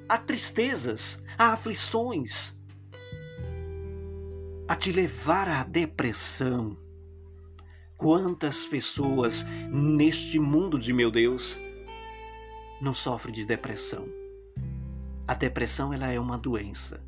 a 0.07 0.17
tristezas, 0.19 1.23
a 1.39 1.53
aflições 1.53 2.56
a 4.67 4.75
te 4.75 4.91
levar 4.91 5.47
à 5.47 5.63
depressão. 5.63 6.77
Quantas 7.95 8.65
pessoas 8.65 9.43
neste 9.71 10.37
mundo 10.39 10.77
de 10.77 10.91
meu 10.91 11.09
Deus 11.09 11.59
não 12.81 12.93
sofrem 12.93 13.33
de 13.33 13.45
depressão? 13.45 14.05
A 15.25 15.33
depressão 15.33 15.93
ela 15.93 16.11
é 16.11 16.19
uma 16.19 16.37
doença. 16.37 17.01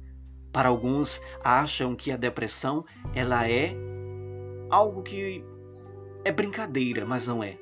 Para 0.51 0.69
alguns 0.69 1.21
acham 1.43 1.95
que 1.95 2.11
a 2.11 2.17
depressão 2.17 2.85
ela 3.13 3.47
é 3.47 3.75
algo 4.69 5.03
que 5.03 5.43
é 6.23 6.31
brincadeira, 6.31 7.05
mas 7.05 7.27
não 7.27 7.43
é. 7.43 7.59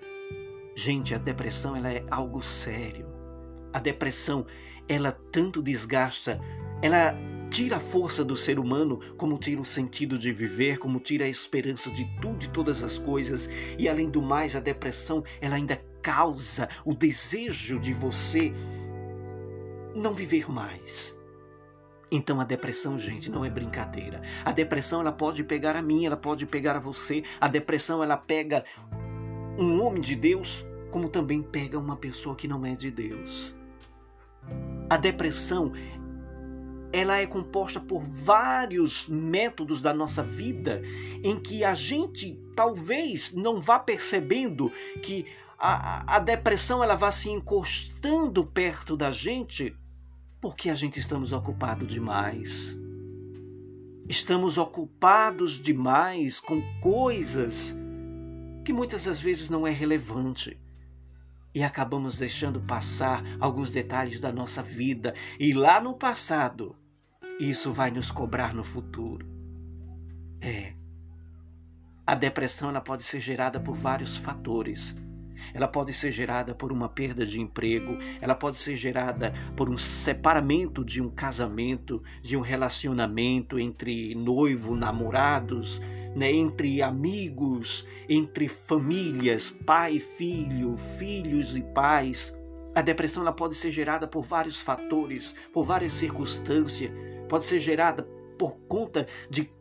Gente, 0.76 1.14
a 1.14 1.18
depressão 1.18 1.76
ela 1.76 1.92
é 1.92 2.06
algo 2.10 2.42
sério. 2.42 3.08
A 3.74 3.80
depressão 3.80 4.46
ela 4.88 5.12
tanto 5.12 5.62
desgasta, 5.62 6.40
ela 6.82 7.14
tira 7.50 7.78
a 7.78 7.80
força 7.80 8.24
do 8.24 8.36
ser 8.36 8.60
humano, 8.60 9.00
como 9.18 9.38
tira 9.38 9.62
o 9.62 9.66
sentido 9.66 10.18
de 10.18 10.32
viver, 10.32 10.78
como 10.78 11.00
tira 11.00 11.26
a 11.26 11.30
esperança 11.30 11.90
de 11.92 12.06
tudo 12.22 12.44
e 12.44 12.48
todas 12.50 12.84
as 12.84 12.98
coisas, 12.98 13.50
e 13.78 13.88
além 13.88 14.10
do 14.10 14.22
mais, 14.22 14.56
a 14.56 14.60
depressão, 14.60 15.24
ela 15.42 15.56
ainda 15.56 15.82
causa 16.02 16.70
o 16.86 16.94
desejo 16.94 17.80
de 17.80 17.94
você 17.94 18.54
não 19.96 20.14
viver 20.14 20.50
mais. 20.50 21.18
Então 22.10 22.40
a 22.40 22.46
depressão, 22.46 22.98
gente, 22.98 23.30
não 23.30 23.44
é 23.44 23.50
brincadeira. 23.50 24.22
A 24.46 24.52
depressão 24.52 25.02
ela 25.02 25.12
pode 25.12 25.44
pegar 25.44 25.76
a 25.76 25.82
mim, 25.82 26.06
ela 26.06 26.16
pode 26.16 26.46
pegar 26.46 26.78
a 26.78 26.80
você. 26.80 27.24
A 27.42 27.48
depressão 27.48 28.02
ela 28.02 28.16
pega 28.16 28.64
um 29.58 29.82
homem 29.82 30.02
de 30.02 30.16
Deus, 30.16 30.66
como 30.90 31.10
também 31.10 31.42
pega 31.42 31.78
uma 31.78 31.98
pessoa 31.98 32.36
que 32.36 32.48
não 32.48 32.66
é 32.66 32.76
de 32.76 32.90
Deus. 32.90 33.56
A 34.90 34.96
depressão 34.96 35.74
ela 36.92 37.18
é 37.18 37.26
composta 37.26 37.80
por 37.80 38.04
vários 38.06 39.08
métodos 39.08 39.82
da 39.82 39.94
nossa 39.94 40.24
vida 40.24 40.82
em 41.24 41.40
que 41.40 41.64
a 41.64 41.74
gente 41.74 42.40
talvez 42.56 43.34
não 43.34 43.62
vá 43.62 43.78
percebendo 43.78 44.72
que 45.02 45.26
a, 45.60 46.16
a 46.16 46.20
depressão 46.20 46.84
ela 46.84 46.96
vá 46.96 47.12
se 47.12 47.30
encostando 47.30 48.46
perto 48.46 48.96
da 48.96 49.12
gente 49.12 49.76
porque 50.40 50.70
a 50.70 50.76
gente 50.76 51.00
estamos 51.00 51.34
ocupados 51.34 51.88
demais. 51.88 52.78
Estamos 54.08 54.58
ocupados 54.58 55.60
demais 55.60 56.40
com 56.40 56.62
coisas 56.80 57.76
que 58.64 58.72
muitas 58.72 59.06
das 59.06 59.20
vezes 59.20 59.50
não 59.50 59.66
é 59.66 59.72
relevante. 59.72 60.58
E 61.58 61.64
acabamos 61.64 62.20
deixando 62.20 62.62
passar 62.62 63.24
alguns 63.40 63.72
detalhes 63.72 64.20
da 64.20 64.32
nossa 64.32 64.62
vida, 64.62 65.16
e 65.40 65.54
lá 65.54 65.82
no 65.82 65.96
passado, 65.96 66.76
isso 67.40 67.74
vai 67.74 67.90
nos 67.90 68.12
cobrar 68.12 68.54
no 68.54 68.64
futuro. 68.64 69.28
É. 70.40 70.76
A 72.06 72.14
depressão 72.14 72.70
ela 72.70 72.80
pode 72.80 73.02
ser 73.02 73.20
gerada 73.20 73.60
por 73.60 73.74
vários 73.74 74.18
fatores 74.18 74.96
ela 75.54 75.68
pode 75.68 75.94
ser 75.94 76.12
gerada 76.12 76.54
por 76.54 76.72
uma 76.72 76.90
perda 76.90 77.26
de 77.26 77.40
emprego, 77.40 77.98
ela 78.22 78.36
pode 78.36 78.58
ser 78.58 78.76
gerada 78.76 79.34
por 79.56 79.70
um 79.70 79.78
separamento 79.78 80.84
de 80.84 81.02
um 81.02 81.10
casamento, 81.10 82.02
de 82.22 82.36
um 82.36 82.42
relacionamento 82.42 83.60
entre 83.60 84.16
noivo, 84.16 84.76
namorados, 84.76 85.82
né, 86.16 86.32
entre 86.32 86.82
amigos, 86.82 87.86
entre 88.10 88.48
famílias, 88.48 89.52
pai 89.52 90.00
filho, 90.00 90.76
filhos 90.98 91.56
e 91.56 91.62
pais. 91.62 92.34
A 92.74 92.82
depressão 92.82 93.24
ela 93.24 93.32
pode 93.32 93.56
ser 93.56 93.72
gerada 93.72 94.08
por 94.08 94.22
vários 94.24 94.60
fatores, 94.60 95.36
por 95.54 95.64
várias 95.64 95.94
circunstâncias, 95.94 96.92
pode 97.28 97.46
ser 97.46 97.60
gerada 97.60 98.04
por 98.38 98.58
conta 98.68 99.08
de 99.30 99.52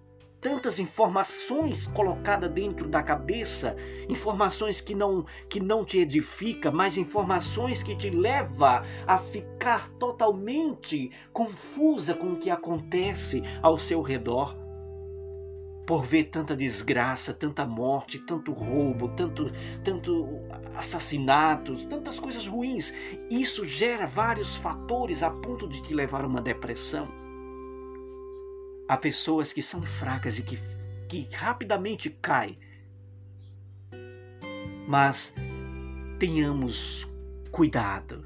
tantas 0.46 0.78
informações 0.78 1.88
colocadas 1.88 2.48
dentro 2.48 2.88
da 2.88 3.02
cabeça, 3.02 3.74
informações 4.08 4.80
que 4.80 4.94
não 4.94 5.26
que 5.48 5.58
não 5.58 5.84
te 5.84 5.98
edifica, 5.98 6.70
mas 6.70 6.96
informações 6.96 7.82
que 7.82 7.96
te 7.96 8.10
leva 8.10 8.84
a 9.08 9.18
ficar 9.18 9.88
totalmente 9.98 11.10
confusa 11.32 12.14
com 12.14 12.34
o 12.34 12.36
que 12.36 12.48
acontece 12.48 13.42
ao 13.60 13.76
seu 13.76 14.00
redor. 14.00 14.56
Por 15.84 16.04
ver 16.04 16.26
tanta 16.26 16.54
desgraça, 16.54 17.34
tanta 17.34 17.66
morte, 17.66 18.20
tanto 18.20 18.52
roubo, 18.52 19.08
tanto, 19.16 19.50
tanto 19.82 20.28
assassinatos, 20.76 21.84
tantas 21.86 22.20
coisas 22.20 22.46
ruins, 22.46 22.94
isso 23.28 23.66
gera 23.66 24.06
vários 24.06 24.54
fatores 24.54 25.24
a 25.24 25.30
ponto 25.30 25.68
de 25.68 25.82
te 25.82 25.92
levar 25.92 26.22
a 26.22 26.28
uma 26.28 26.40
depressão. 26.40 27.25
Há 28.88 28.96
pessoas 28.96 29.52
que 29.52 29.60
são 29.60 29.82
fracas 29.82 30.38
e 30.38 30.42
que, 30.42 30.58
que 31.08 31.28
rapidamente 31.32 32.08
caem. 32.10 32.58
Mas 34.86 35.34
tenhamos 36.18 37.06
cuidado. 37.50 38.24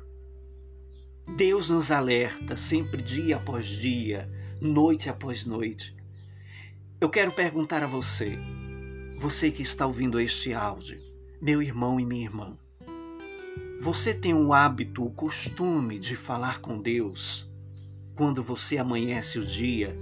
Deus 1.37 1.71
nos 1.71 1.91
alerta 1.91 2.57
sempre 2.57 3.03
dia 3.03 3.37
após 3.37 3.67
dia, 3.67 4.31
noite 4.61 5.09
após 5.09 5.47
noite. 5.47 5.97
Eu 7.01 7.09
quero 7.09 7.33
perguntar 7.33 7.83
a 7.83 7.87
você, 7.87 8.39
você 9.17 9.51
que 9.51 9.63
está 9.63 9.87
ouvindo 9.87 10.21
este 10.21 10.53
áudio, 10.53 11.01
meu 11.41 11.63
irmão 11.63 11.99
e 11.99 12.05
minha 12.05 12.25
irmã, 12.25 12.59
você 13.81 14.13
tem 14.13 14.35
o 14.35 14.53
hábito, 14.53 15.03
o 15.03 15.11
costume 15.11 15.99
de 15.99 16.15
falar 16.15 16.61
com 16.61 16.79
Deus 16.83 17.51
quando 18.15 18.43
você 18.43 18.77
amanhece 18.77 19.39
o 19.39 19.43
dia 19.43 19.97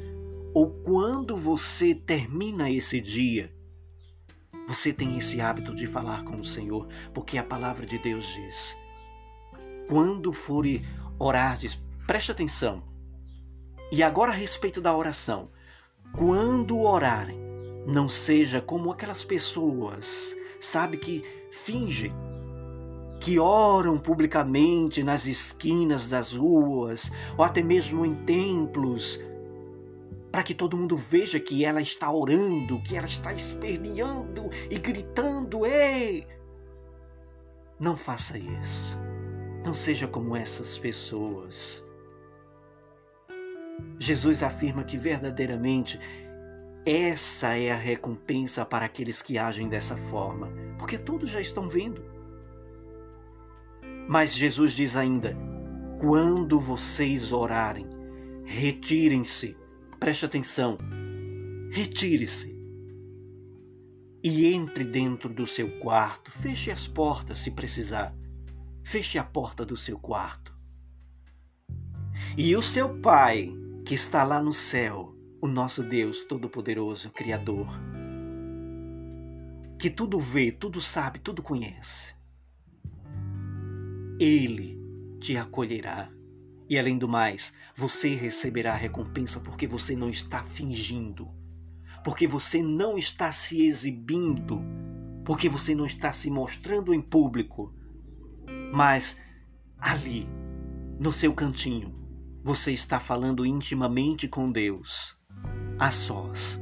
ou 0.58 0.70
quando 0.70 1.36
você 1.36 1.94
termina 1.94 2.68
esse 2.68 3.00
dia, 3.00 3.54
você 4.66 4.92
tem 4.92 5.16
esse 5.16 5.40
hábito 5.40 5.72
de 5.72 5.86
falar 5.86 6.24
com 6.24 6.40
o 6.40 6.44
Senhor, 6.44 6.88
porque 7.14 7.38
a 7.38 7.44
palavra 7.44 7.86
de 7.86 7.96
Deus 7.96 8.26
diz: 8.26 8.76
quando 9.86 10.32
for 10.32 10.64
orar, 11.16 11.56
diz, 11.56 11.80
preste 12.08 12.32
atenção. 12.32 12.82
E 13.92 14.02
agora 14.02 14.32
a 14.32 14.34
respeito 14.34 14.80
da 14.80 14.92
oração, 14.92 15.48
quando 16.16 16.80
orarem, 16.80 17.38
não 17.86 18.08
seja 18.08 18.60
como 18.60 18.90
aquelas 18.90 19.22
pessoas, 19.22 20.36
sabe, 20.58 20.96
que 20.96 21.24
fingem, 21.52 22.12
que 23.20 23.38
oram 23.38 23.96
publicamente 23.96 25.04
nas 25.04 25.24
esquinas 25.24 26.08
das 26.08 26.32
ruas, 26.32 27.12
ou 27.36 27.44
até 27.44 27.62
mesmo 27.62 28.04
em 28.04 28.16
templos, 28.24 29.20
para 30.38 30.44
que 30.44 30.54
todo 30.54 30.76
mundo 30.76 30.96
veja 30.96 31.40
que 31.40 31.64
ela 31.64 31.82
está 31.82 32.12
orando, 32.12 32.80
que 32.82 32.96
ela 32.96 33.08
está 33.08 33.34
esperneando 33.34 34.48
e 34.70 34.78
gritando: 34.78 35.66
Ei! 35.66 36.28
Não 37.76 37.96
faça 37.96 38.38
isso. 38.38 38.96
Não 39.64 39.74
seja 39.74 40.06
como 40.06 40.36
essas 40.36 40.78
pessoas. 40.78 41.84
Jesus 43.98 44.44
afirma 44.44 44.84
que 44.84 44.96
verdadeiramente 44.96 45.98
essa 46.86 47.58
é 47.58 47.72
a 47.72 47.76
recompensa 47.76 48.64
para 48.64 48.84
aqueles 48.84 49.20
que 49.20 49.38
agem 49.38 49.68
dessa 49.68 49.96
forma, 49.96 50.52
porque 50.78 50.96
todos 50.96 51.30
já 51.30 51.40
estão 51.40 51.66
vendo. 51.66 52.00
Mas 54.08 54.36
Jesus 54.36 54.72
diz 54.72 54.94
ainda: 54.94 55.36
quando 55.98 56.60
vocês 56.60 57.32
orarem, 57.32 57.88
retirem-se 58.44 59.56
Preste 59.98 60.24
atenção. 60.24 60.78
Retire-se 61.70 62.56
e 64.22 64.46
entre 64.46 64.84
dentro 64.84 65.32
do 65.32 65.46
seu 65.46 65.78
quarto. 65.80 66.30
Feche 66.30 66.70
as 66.70 66.86
portas 66.86 67.38
se 67.38 67.50
precisar. 67.50 68.14
Feche 68.82 69.18
a 69.18 69.24
porta 69.24 69.66
do 69.66 69.76
seu 69.76 69.98
quarto. 69.98 70.56
E 72.36 72.54
o 72.56 72.62
seu 72.62 73.00
Pai, 73.00 73.52
que 73.84 73.94
está 73.94 74.22
lá 74.22 74.40
no 74.40 74.52
céu, 74.52 75.14
o 75.40 75.48
nosso 75.48 75.82
Deus 75.82 76.24
Todo-Poderoso, 76.24 77.10
Criador, 77.10 77.68
que 79.78 79.88
tudo 79.88 80.18
vê, 80.18 80.50
tudo 80.50 80.80
sabe, 80.80 81.18
tudo 81.20 81.42
conhece, 81.42 82.14
Ele 84.18 84.76
te 85.20 85.36
acolherá 85.36 86.10
e 86.68 86.78
além 86.78 86.98
do 86.98 87.08
mais, 87.08 87.52
você 87.74 88.14
receberá 88.14 88.72
a 88.72 88.76
recompensa 88.76 89.40
porque 89.40 89.66
você 89.66 89.96
não 89.96 90.10
está 90.10 90.44
fingindo, 90.44 91.28
porque 92.04 92.26
você 92.26 92.62
não 92.62 92.98
está 92.98 93.32
se 93.32 93.64
exibindo, 93.64 94.60
porque 95.24 95.48
você 95.48 95.74
não 95.74 95.86
está 95.86 96.12
se 96.12 96.30
mostrando 96.30 96.92
em 96.92 97.00
público, 97.00 97.74
mas 98.72 99.18
ali, 99.78 100.28
no 101.00 101.10
seu 101.12 101.32
cantinho, 101.32 101.94
você 102.42 102.72
está 102.72 103.00
falando 103.00 103.46
intimamente 103.46 104.28
com 104.28 104.52
Deus, 104.52 105.18
a 105.78 105.90
sós. 105.90 106.60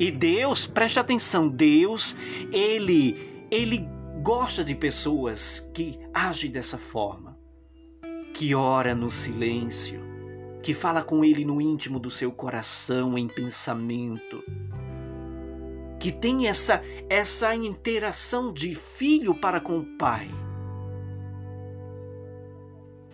E 0.00 0.10
Deus, 0.10 0.66
preste 0.66 0.98
atenção, 0.98 1.48
Deus, 1.48 2.16
ele, 2.50 3.46
ele 3.50 3.86
gosta 4.20 4.64
de 4.64 4.74
pessoas 4.74 5.60
que 5.72 5.98
agem 6.12 6.50
dessa 6.50 6.78
forma 6.78 7.31
que 8.32 8.54
ora 8.54 8.94
no 8.94 9.10
silêncio, 9.10 10.00
que 10.62 10.72
fala 10.72 11.02
com 11.02 11.24
Ele 11.24 11.44
no 11.44 11.60
íntimo 11.60 11.98
do 11.98 12.10
seu 12.10 12.32
coração, 12.32 13.18
em 13.18 13.28
pensamento, 13.28 14.42
que 16.00 16.10
tem 16.10 16.48
essa, 16.48 16.82
essa 17.08 17.54
interação 17.54 18.52
de 18.52 18.74
filho 18.74 19.34
para 19.34 19.60
com 19.60 19.78
o 19.78 19.84
Pai. 19.98 20.28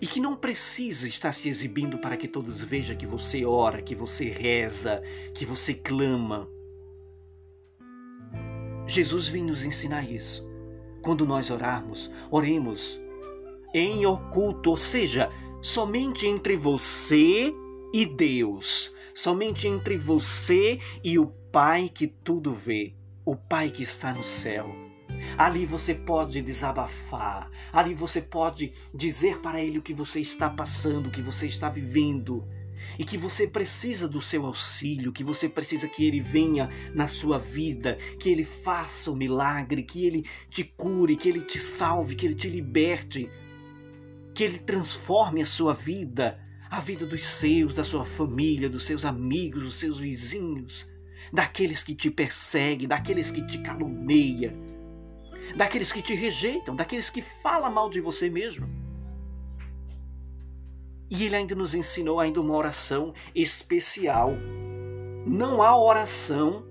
E 0.01 0.07
que 0.07 0.21
não 0.21 0.37
precisa 0.37 1.09
estar 1.09 1.33
se 1.33 1.49
exibindo 1.49 1.99
para 1.99 2.17
que 2.17 2.29
todos 2.29 2.63
vejam 2.63 2.97
que 2.97 3.07
você 3.07 3.45
ora, 3.45 3.83
que 3.83 3.97
você 3.97 4.31
reza, 4.31 5.03
que 5.35 5.45
você 5.45 5.75
clama. 5.75 6.49
Jesus 8.87 9.29
vem 9.29 9.43
nos 9.43 9.65
ensinar 9.65 10.09
isso. 10.09 10.47
Quando 11.03 11.27
nós 11.27 11.51
orarmos, 11.51 12.11
oremos 12.31 13.01
em 13.73 14.07
oculto, 14.07 14.71
ou 14.71 14.77
seja, 14.77 15.31
somente 15.61 16.27
entre 16.27 16.57
você 16.57 17.53
e 17.93 18.07
Deus, 18.07 18.93
somente 19.15 19.67
entre 19.67 19.97
você 19.97 20.79
e 21.03 21.19
o 21.19 21.27
Pai 21.51 21.91
que 21.93 22.07
tudo 22.07 22.55
vê, 22.55 22.95
o 23.25 23.35
Pai 23.35 23.71
que 23.71 23.83
está 23.83 24.13
no 24.13 24.23
céu. 24.23 24.69
Ali 25.37 25.65
você 25.65 25.95
pode 25.95 26.43
desabafar, 26.43 27.51
ali 27.73 27.95
você 27.95 28.21
pode 28.21 28.73
dizer 28.95 29.39
para 29.41 29.63
Ele 29.63 29.79
o 29.79 29.83
que 29.83 29.95
você 29.95 30.21
está 30.21 30.49
passando, 30.51 31.07
o 31.07 31.11
que 31.11 31.23
você 31.23 31.47
está 31.47 31.69
vivendo 31.69 32.47
e 32.99 33.05
que 33.05 33.19
você 33.19 33.47
precisa 33.47 34.09
do 34.09 34.23
seu 34.23 34.47
auxílio, 34.47 35.13
que 35.13 35.25
você 35.25 35.49
precisa 35.49 35.89
que 35.89 36.07
ele 36.07 36.21
venha 36.21 36.69
na 36.95 37.09
sua 37.09 37.39
vida, 37.39 37.99
que 38.19 38.29
ele 38.29 38.45
faça 38.45 39.11
o 39.11 39.17
milagre, 39.17 39.83
que 39.83 40.07
ele 40.07 40.25
te 40.49 40.65
cure, 40.65 41.17
que 41.17 41.29
ele 41.29 41.41
te 41.41 41.59
salve, 41.59 42.15
que 42.15 42.27
ele 42.27 42.35
te 42.35 42.49
liberte 42.49 43.29
que 44.39 44.45
Ele 44.45 44.61
transforme 44.61 45.43
a 45.43 45.47
sua 45.47 45.75
vida, 45.75 46.39
a 46.71 46.79
vida 46.79 47.05
dos 47.05 47.25
seus, 47.25 47.75
da 47.75 47.83
sua 47.83 48.05
família, 48.05 48.69
dos 48.69 48.85
seus 48.85 49.05
amigos, 49.05 49.65
dos 49.65 49.75
seus 49.75 49.99
vizinhos, 49.99 50.89
daqueles 51.33 51.83
que 51.83 51.93
te 51.93 52.09
perseguem, 52.09 52.87
daqueles 52.87 53.33
que 53.33 53.45
te 53.45 53.59
caluniam. 53.59 54.53
daqueles 55.57 55.91
que 55.91 56.01
te 56.01 56.15
rejeitam, 56.15 56.77
daqueles 56.77 57.11
que 57.11 57.21
falam 57.21 57.73
mal 57.73 57.91
de 57.91 58.01
você 58.01 58.31
mesmo. 58.31 58.69
E 61.11 61.25
ele 61.25 61.35
ainda 61.35 61.57
nos 61.57 61.75
ensinou 61.75 62.21
ainda 62.21 62.41
uma 62.41 62.55
oração 62.55 63.13
especial. 63.35 64.31
Não 65.27 65.61
há 65.65 65.77
oração 65.77 66.65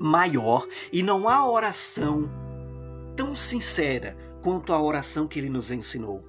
maior 0.00 0.66
e 0.90 1.02
não 1.02 1.28
há 1.28 1.46
oração 1.46 2.30
tão 3.14 3.36
sincera 3.36 4.16
quanto 4.42 4.72
a 4.72 4.80
oração 4.80 5.28
que 5.28 5.38
ele 5.38 5.50
nos 5.50 5.70
ensinou, 5.70 6.24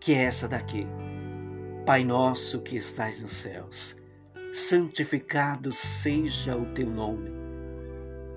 que 0.00 0.14
é 0.14 0.24
essa 0.24 0.48
daqui. 0.48 0.86
Pai 1.84 2.04
nosso 2.04 2.60
que 2.60 2.76
estás 2.76 3.20
nos 3.20 3.32
céus, 3.32 3.96
santificado 4.52 5.72
seja 5.72 6.56
o 6.56 6.66
teu 6.66 6.88
nome. 6.88 7.30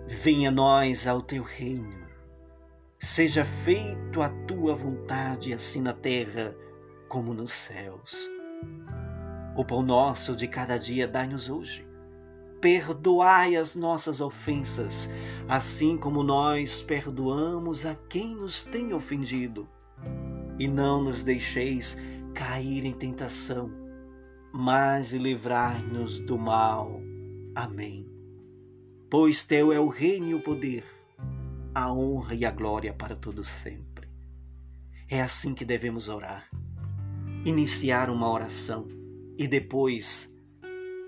Venha 0.07 0.49
a 0.49 0.51
nós 0.51 1.07
ao 1.07 1.21
teu 1.21 1.43
reino. 1.43 2.01
Seja 2.99 3.43
feito 3.43 4.21
a 4.21 4.29
tua 4.29 4.75
vontade, 4.75 5.53
assim 5.53 5.81
na 5.81 5.93
terra 5.93 6.55
como 7.07 7.33
nos 7.33 7.51
céus. 7.51 8.15
O 9.55 9.65
pão 9.65 9.81
nosso 9.81 10.35
de 10.35 10.47
cada 10.47 10.77
dia 10.77 11.07
dai-nos 11.07 11.49
hoje. 11.49 11.85
Perdoai 12.61 13.55
as 13.55 13.75
nossas 13.75 14.21
ofensas, 14.21 15.09
assim 15.47 15.97
como 15.97 16.23
nós 16.23 16.81
perdoamos 16.81 17.85
a 17.85 17.95
quem 18.07 18.35
nos 18.35 18.63
tem 18.63 18.93
ofendido. 18.93 19.67
E 20.61 20.67
não 20.67 21.01
nos 21.01 21.23
deixeis 21.23 21.97
cair 22.35 22.85
em 22.85 22.93
tentação, 22.93 23.71
mas 24.53 25.11
livrai-nos 25.11 26.19
do 26.19 26.37
mal. 26.37 27.01
Amém. 27.55 28.07
Pois 29.09 29.41
teu 29.41 29.73
é 29.73 29.79
o 29.79 29.87
reino 29.87 30.27
e 30.27 30.35
o 30.35 30.43
poder, 30.43 30.83
a 31.73 31.91
honra 31.91 32.35
e 32.35 32.45
a 32.45 32.51
glória 32.51 32.93
para 32.93 33.15
todos 33.15 33.47
sempre. 33.47 34.07
É 35.09 35.19
assim 35.19 35.55
que 35.55 35.65
devemos 35.65 36.07
orar 36.09 36.47
iniciar 37.43 38.11
uma 38.11 38.29
oração 38.29 38.87
e 39.39 39.47
depois 39.47 40.31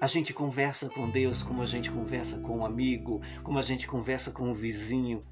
a 0.01 0.07
gente 0.07 0.33
conversa 0.33 0.89
com 0.89 1.11
Deus 1.11 1.43
como 1.43 1.61
a 1.61 1.65
gente 1.67 1.91
conversa 1.91 2.39
com 2.39 2.57
um 2.57 2.65
amigo, 2.65 3.21
como 3.43 3.59
a 3.59 3.61
gente 3.61 3.85
conversa 3.85 4.31
com 4.31 4.49
um 4.49 4.53
vizinho. 4.53 5.23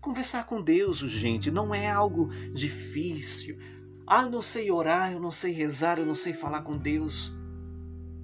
Conversar 0.00 0.46
com 0.46 0.62
Deus, 0.62 0.98
gente, 1.00 1.50
não 1.50 1.74
é 1.74 1.90
algo 1.90 2.30
difícil. 2.54 3.58
Ah, 4.06 4.22
eu 4.22 4.30
não 4.30 4.40
sei 4.40 4.70
orar, 4.70 5.12
eu 5.12 5.20
não 5.20 5.30
sei 5.30 5.52
rezar, 5.52 5.98
eu 5.98 6.06
não 6.06 6.14
sei 6.14 6.32
falar 6.32 6.62
com 6.62 6.78
Deus. 6.78 7.30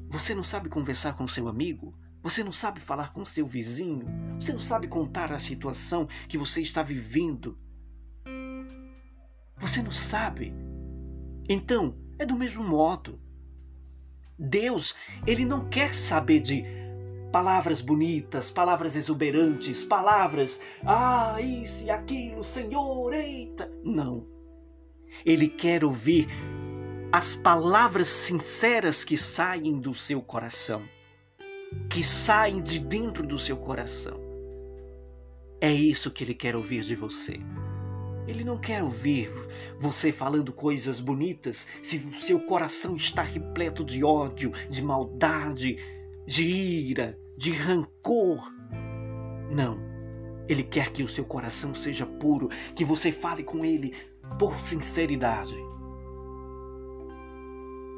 Você 0.08 0.34
não 0.34 0.42
sabe 0.42 0.70
conversar 0.70 1.14
com 1.14 1.28
seu 1.28 1.48
amigo? 1.48 1.94
Você 2.22 2.42
não 2.42 2.50
sabe 2.50 2.80
falar 2.80 3.12
com 3.12 3.26
seu 3.26 3.46
vizinho? 3.46 4.06
Você 4.40 4.52
não 4.52 4.58
sabe 4.58 4.88
contar 4.88 5.30
a 5.30 5.38
situação 5.38 6.08
que 6.28 6.38
você 6.38 6.62
está 6.62 6.82
vivendo? 6.82 7.58
Você 9.58 9.82
não 9.82 9.90
sabe? 9.90 10.54
Então, 11.46 11.94
é 12.18 12.24
do 12.24 12.36
mesmo 12.36 12.64
modo. 12.64 13.20
Deus, 14.38 14.94
ele 15.26 15.44
não 15.44 15.68
quer 15.68 15.94
saber 15.94 16.40
de 16.40 16.64
palavras 17.36 17.82
bonitas, 17.82 18.50
palavras 18.50 18.96
exuberantes, 18.96 19.84
palavras, 19.84 20.58
ah, 20.86 21.36
isso 21.38 21.84
e 21.84 21.90
aquilo, 21.90 22.42
Senhor, 22.42 23.12
eita. 23.12 23.70
Não. 23.84 24.26
Ele 25.22 25.46
quer 25.46 25.84
ouvir 25.84 26.28
as 27.12 27.36
palavras 27.36 28.08
sinceras 28.08 29.04
que 29.04 29.18
saem 29.18 29.78
do 29.78 29.92
seu 29.92 30.22
coração, 30.22 30.82
que 31.90 32.02
saem 32.02 32.62
de 32.62 32.78
dentro 32.78 33.22
do 33.22 33.38
seu 33.38 33.58
coração. 33.58 34.18
É 35.60 35.70
isso 35.70 36.10
que 36.10 36.24
ele 36.24 36.34
quer 36.34 36.56
ouvir 36.56 36.84
de 36.84 36.94
você. 36.94 37.38
Ele 38.26 38.44
não 38.44 38.56
quer 38.56 38.82
ouvir 38.82 39.30
você 39.78 40.10
falando 40.10 40.54
coisas 40.54 41.00
bonitas 41.00 41.66
se 41.82 41.98
o 41.98 42.14
seu 42.14 42.40
coração 42.40 42.96
está 42.96 43.20
repleto 43.20 43.84
de 43.84 44.02
ódio, 44.02 44.54
de 44.70 44.80
maldade, 44.80 45.76
de 46.26 46.42
ira, 46.42 47.25
de 47.36 47.52
rancor. 47.52 48.50
Não. 49.50 49.78
Ele 50.48 50.62
quer 50.62 50.90
que 50.90 51.02
o 51.02 51.08
seu 51.08 51.24
coração 51.24 51.74
seja 51.74 52.06
puro, 52.06 52.48
que 52.74 52.84
você 52.84 53.10
fale 53.10 53.42
com 53.42 53.64
ele 53.64 53.94
por 54.38 54.58
sinceridade. 54.60 55.56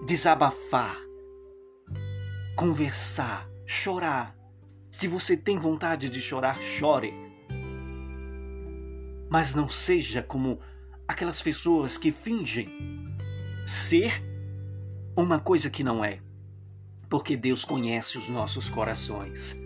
Desabafar, 0.06 0.96
conversar, 2.56 3.48
chorar. 3.66 4.34
Se 4.90 5.06
você 5.06 5.36
tem 5.36 5.58
vontade 5.58 6.08
de 6.08 6.20
chorar, 6.22 6.60
chore 6.60 7.28
mas 9.28 9.54
não 9.54 9.68
seja 9.68 10.22
como 10.22 10.60
aquelas 11.06 11.42
pessoas 11.42 11.96
que 11.96 12.10
fingem 12.10 12.68
ser 13.66 14.22
uma 15.16 15.38
coisa 15.38 15.68
que 15.68 15.84
não 15.84 16.04
é. 16.04 16.20
Porque 17.08 17.36
Deus 17.36 17.64
conhece 17.64 18.18
os 18.18 18.28
nossos 18.28 18.68
corações. 18.68 19.56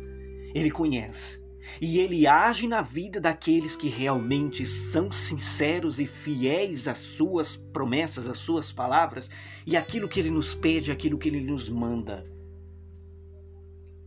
Ele 0.55 0.71
conhece. 0.71 1.43
E 1.81 1.99
ele 1.99 2.27
age 2.27 2.69
na 2.69 2.83
vida 2.83 3.21
daqueles 3.21 3.75
que 3.77 3.89
realmente 3.89 4.67
são 4.67 5.11
sinceros 5.11 5.99
e 5.99 6.07
fiéis 6.07 6.87
às 6.87 6.99
suas 6.99 7.57
promessas, 7.57 8.29
às 8.29 8.39
suas 8.39 8.73
palavras 8.73 9.31
e 9.67 9.77
aquilo 9.77 10.09
que 10.09 10.21
ele 10.21 10.31
nos 10.31 10.55
pede, 10.55 10.93
aquilo 10.93 11.19
que 11.19 11.29
ele 11.29 11.41
nos 11.41 11.69
manda. 11.69 12.27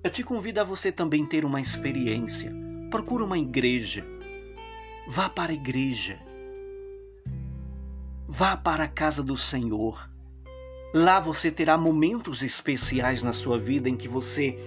Eu 0.03 0.11
te 0.11 0.23
convido 0.23 0.61
a 0.61 0.63
você 0.63 0.91
também 0.91 1.25
ter 1.25 1.43
uma 1.43 1.59
experiência. 1.59 2.53
Procura 2.91 3.23
uma 3.23 3.39
igreja 3.39 4.05
Vá 5.07 5.29
para 5.29 5.51
a 5.51 5.55
igreja. 5.55 6.19
Vá 8.27 8.57
para 8.57 8.85
a 8.85 8.87
casa 8.87 9.21
do 9.21 9.37
Senhor. 9.37 10.09
Lá 10.97 11.19
você 11.19 11.51
terá 11.51 11.77
momentos 11.77 12.41
especiais 12.41 13.21
na 13.21 13.33
sua 13.33 13.59
vida 13.59 13.89
em 13.89 13.97
que 13.97 14.07
você 14.07 14.57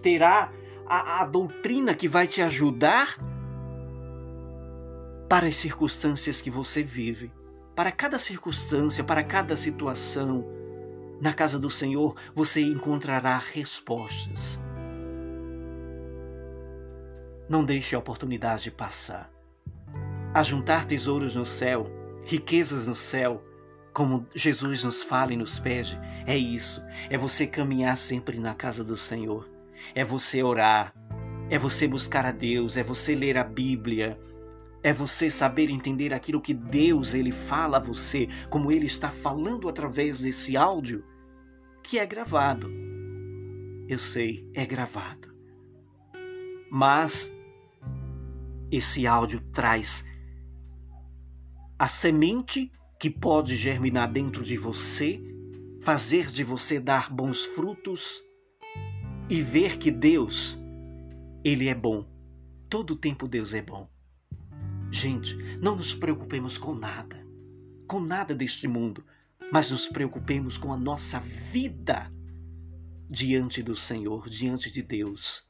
terá 0.00 0.52
a, 0.86 1.22
a 1.22 1.26
doutrina 1.26 1.92
que 1.92 2.06
vai 2.06 2.28
te 2.28 2.40
ajudar 2.40 3.18
para 5.28 5.48
as 5.48 5.56
circunstâncias 5.56 6.40
que 6.40 6.48
você 6.48 6.80
vive. 6.84 7.32
Para 7.74 7.90
cada 7.90 8.20
circunstância, 8.20 9.02
para 9.02 9.24
cada 9.24 9.56
situação, 9.56 10.44
na 11.20 11.32
casa 11.32 11.58
do 11.58 11.68
Senhor 11.68 12.14
você 12.32 12.60
encontrará 12.60 13.36
respostas. 13.36 14.60
Não 17.48 17.64
deixe 17.64 17.96
a 17.96 17.98
oportunidade 17.98 18.70
passar 18.70 19.28
a 20.32 20.40
juntar 20.44 20.84
tesouros 20.84 21.34
no 21.34 21.44
céu, 21.44 21.90
riquezas 22.24 22.86
no 22.86 22.94
céu, 22.94 23.42
como 23.94 24.26
Jesus 24.34 24.82
nos 24.82 25.04
fala 25.04 25.32
e 25.32 25.36
nos 25.36 25.60
pede, 25.60 25.98
é 26.26 26.36
isso. 26.36 26.82
É 27.08 27.16
você 27.16 27.46
caminhar 27.46 27.96
sempre 27.96 28.40
na 28.40 28.52
casa 28.52 28.82
do 28.82 28.96
Senhor. 28.96 29.48
É 29.94 30.04
você 30.04 30.42
orar. 30.42 30.92
É 31.48 31.56
você 31.58 31.86
buscar 31.86 32.26
a 32.26 32.32
Deus. 32.32 32.76
É 32.76 32.82
você 32.82 33.14
ler 33.14 33.38
a 33.38 33.44
Bíblia. 33.44 34.18
É 34.82 34.92
você 34.92 35.30
saber 35.30 35.70
entender 35.70 36.12
aquilo 36.12 36.40
que 36.40 36.52
Deus 36.52 37.14
ele 37.14 37.30
fala 37.30 37.76
a 37.76 37.80
você, 37.80 38.28
como 38.50 38.70
ele 38.70 38.84
está 38.84 39.10
falando 39.10 39.68
através 39.68 40.18
desse 40.18 40.56
áudio 40.56 41.04
que 41.82 41.98
é 41.98 42.04
gravado. 42.04 42.70
Eu 43.88 43.98
sei, 43.98 44.50
é 44.54 44.66
gravado. 44.66 45.32
Mas 46.70 47.32
esse 48.70 49.06
áudio 49.06 49.40
traz 49.52 50.04
a 51.78 51.86
semente 51.86 52.72
que 53.04 53.10
pode 53.10 53.54
germinar 53.54 54.10
dentro 54.10 54.42
de 54.42 54.56
você, 54.56 55.22
fazer 55.82 56.28
de 56.28 56.42
você 56.42 56.80
dar 56.80 57.12
bons 57.12 57.44
frutos 57.44 58.24
e 59.28 59.42
ver 59.42 59.76
que 59.76 59.90
Deus, 59.90 60.58
Ele 61.44 61.68
é 61.68 61.74
bom. 61.74 62.08
Todo 62.66 62.96
tempo 62.96 63.28
Deus 63.28 63.52
é 63.52 63.60
bom. 63.60 63.90
Gente, 64.90 65.36
não 65.60 65.76
nos 65.76 65.92
preocupemos 65.92 66.56
com 66.56 66.74
nada, 66.74 67.22
com 67.86 68.00
nada 68.00 68.34
deste 68.34 68.66
mundo, 68.66 69.04
mas 69.52 69.70
nos 69.70 69.86
preocupemos 69.86 70.56
com 70.56 70.72
a 70.72 70.76
nossa 70.78 71.20
vida 71.20 72.10
diante 73.10 73.62
do 73.62 73.76
Senhor, 73.76 74.30
diante 74.30 74.72
de 74.72 74.80
Deus. 74.80 75.46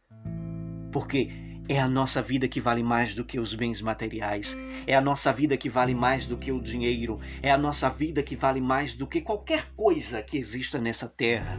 Porque 0.90 1.30
é 1.68 1.80
a 1.80 1.88
nossa 1.88 2.20
vida 2.20 2.46
que 2.46 2.60
vale 2.60 2.82
mais 2.82 3.14
do 3.14 3.24
que 3.24 3.40
os 3.40 3.54
bens 3.54 3.80
materiais. 3.80 4.56
É 4.86 4.94
a 4.94 5.00
nossa 5.00 5.32
vida 5.32 5.56
que 5.56 5.70
vale 5.70 5.94
mais 5.94 6.26
do 6.26 6.36
que 6.36 6.52
o 6.52 6.60
dinheiro. 6.60 7.18
É 7.42 7.50
a 7.50 7.58
nossa 7.58 7.88
vida 7.88 8.22
que 8.22 8.36
vale 8.36 8.60
mais 8.60 8.92
do 8.94 9.06
que 9.06 9.20
qualquer 9.20 9.70
coisa 9.74 10.22
que 10.22 10.36
exista 10.36 10.78
nessa 10.78 11.08
terra. 11.08 11.58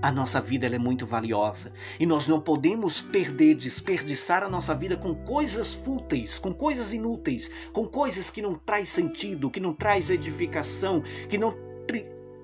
A 0.00 0.10
nossa 0.10 0.40
vida 0.40 0.66
é 0.66 0.78
muito 0.78 1.06
valiosa 1.06 1.72
e 2.00 2.04
nós 2.04 2.26
não 2.26 2.40
podemos 2.40 3.00
perder, 3.00 3.54
desperdiçar 3.54 4.42
a 4.42 4.48
nossa 4.48 4.74
vida 4.74 4.96
com 4.96 5.14
coisas 5.14 5.74
fúteis, 5.74 6.40
com 6.40 6.52
coisas 6.52 6.92
inúteis, 6.92 7.48
com 7.72 7.86
coisas 7.86 8.28
que 8.28 8.42
não 8.42 8.56
traz 8.56 8.88
sentido, 8.88 9.48
que 9.48 9.60
não 9.60 9.72
traz 9.72 10.10
edificação, 10.10 11.04
que 11.28 11.38
não 11.38 11.54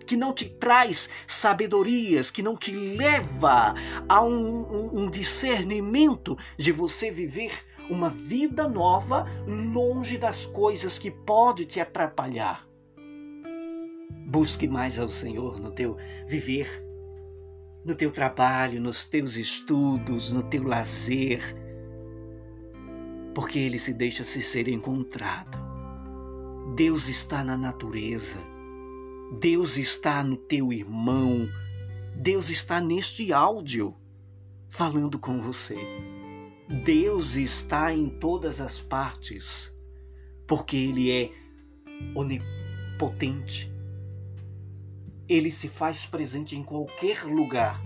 que 0.08 0.16
não 0.16 0.32
te 0.32 0.48
traz 0.48 1.10
sabedorias, 1.26 2.30
que 2.30 2.42
não 2.42 2.56
te 2.56 2.72
leva 2.72 3.74
a 4.08 4.24
um, 4.24 4.32
um, 4.32 5.02
um 5.02 5.10
discernimento 5.10 6.34
de 6.56 6.72
você 6.72 7.10
viver 7.10 7.52
uma 7.90 8.08
vida 8.08 8.66
nova 8.66 9.26
longe 9.46 10.16
das 10.16 10.46
coisas 10.46 10.98
que 10.98 11.10
podem 11.10 11.66
te 11.66 11.78
atrapalhar. 11.78 12.66
Busque 14.26 14.66
mais 14.66 14.98
ao 14.98 15.10
Senhor 15.10 15.60
no 15.60 15.70
teu 15.70 15.98
viver, 16.26 16.82
no 17.84 17.94
teu 17.94 18.10
trabalho, 18.10 18.80
nos 18.80 19.06
teus 19.06 19.36
estudos, 19.36 20.32
no 20.32 20.42
teu 20.42 20.62
lazer, 20.62 21.42
porque 23.34 23.58
Ele 23.58 23.78
se 23.78 23.92
deixa 23.92 24.24
se 24.24 24.40
ser 24.40 24.68
encontrado. 24.68 25.58
Deus 26.74 27.08
está 27.08 27.44
na 27.44 27.58
natureza, 27.58 28.38
Deus 29.30 29.76
está 29.76 30.24
no 30.24 30.36
teu 30.36 30.72
irmão, 30.72 31.48
Deus 32.14 32.48
está 32.48 32.80
neste 32.80 33.32
áudio 33.32 33.94
falando 34.70 35.18
com 35.18 35.38
você. 35.38 35.76
Deus 36.84 37.36
está 37.36 37.92
em 37.92 38.08
todas 38.08 38.60
as 38.60 38.80
partes, 38.80 39.72
porque 40.46 40.76
Ele 40.76 41.10
é 41.10 41.30
onipotente. 42.14 43.70
Ele 45.28 45.50
se 45.50 45.68
faz 45.68 46.06
presente 46.06 46.56
em 46.56 46.62
qualquer 46.62 47.24
lugar. 47.24 47.82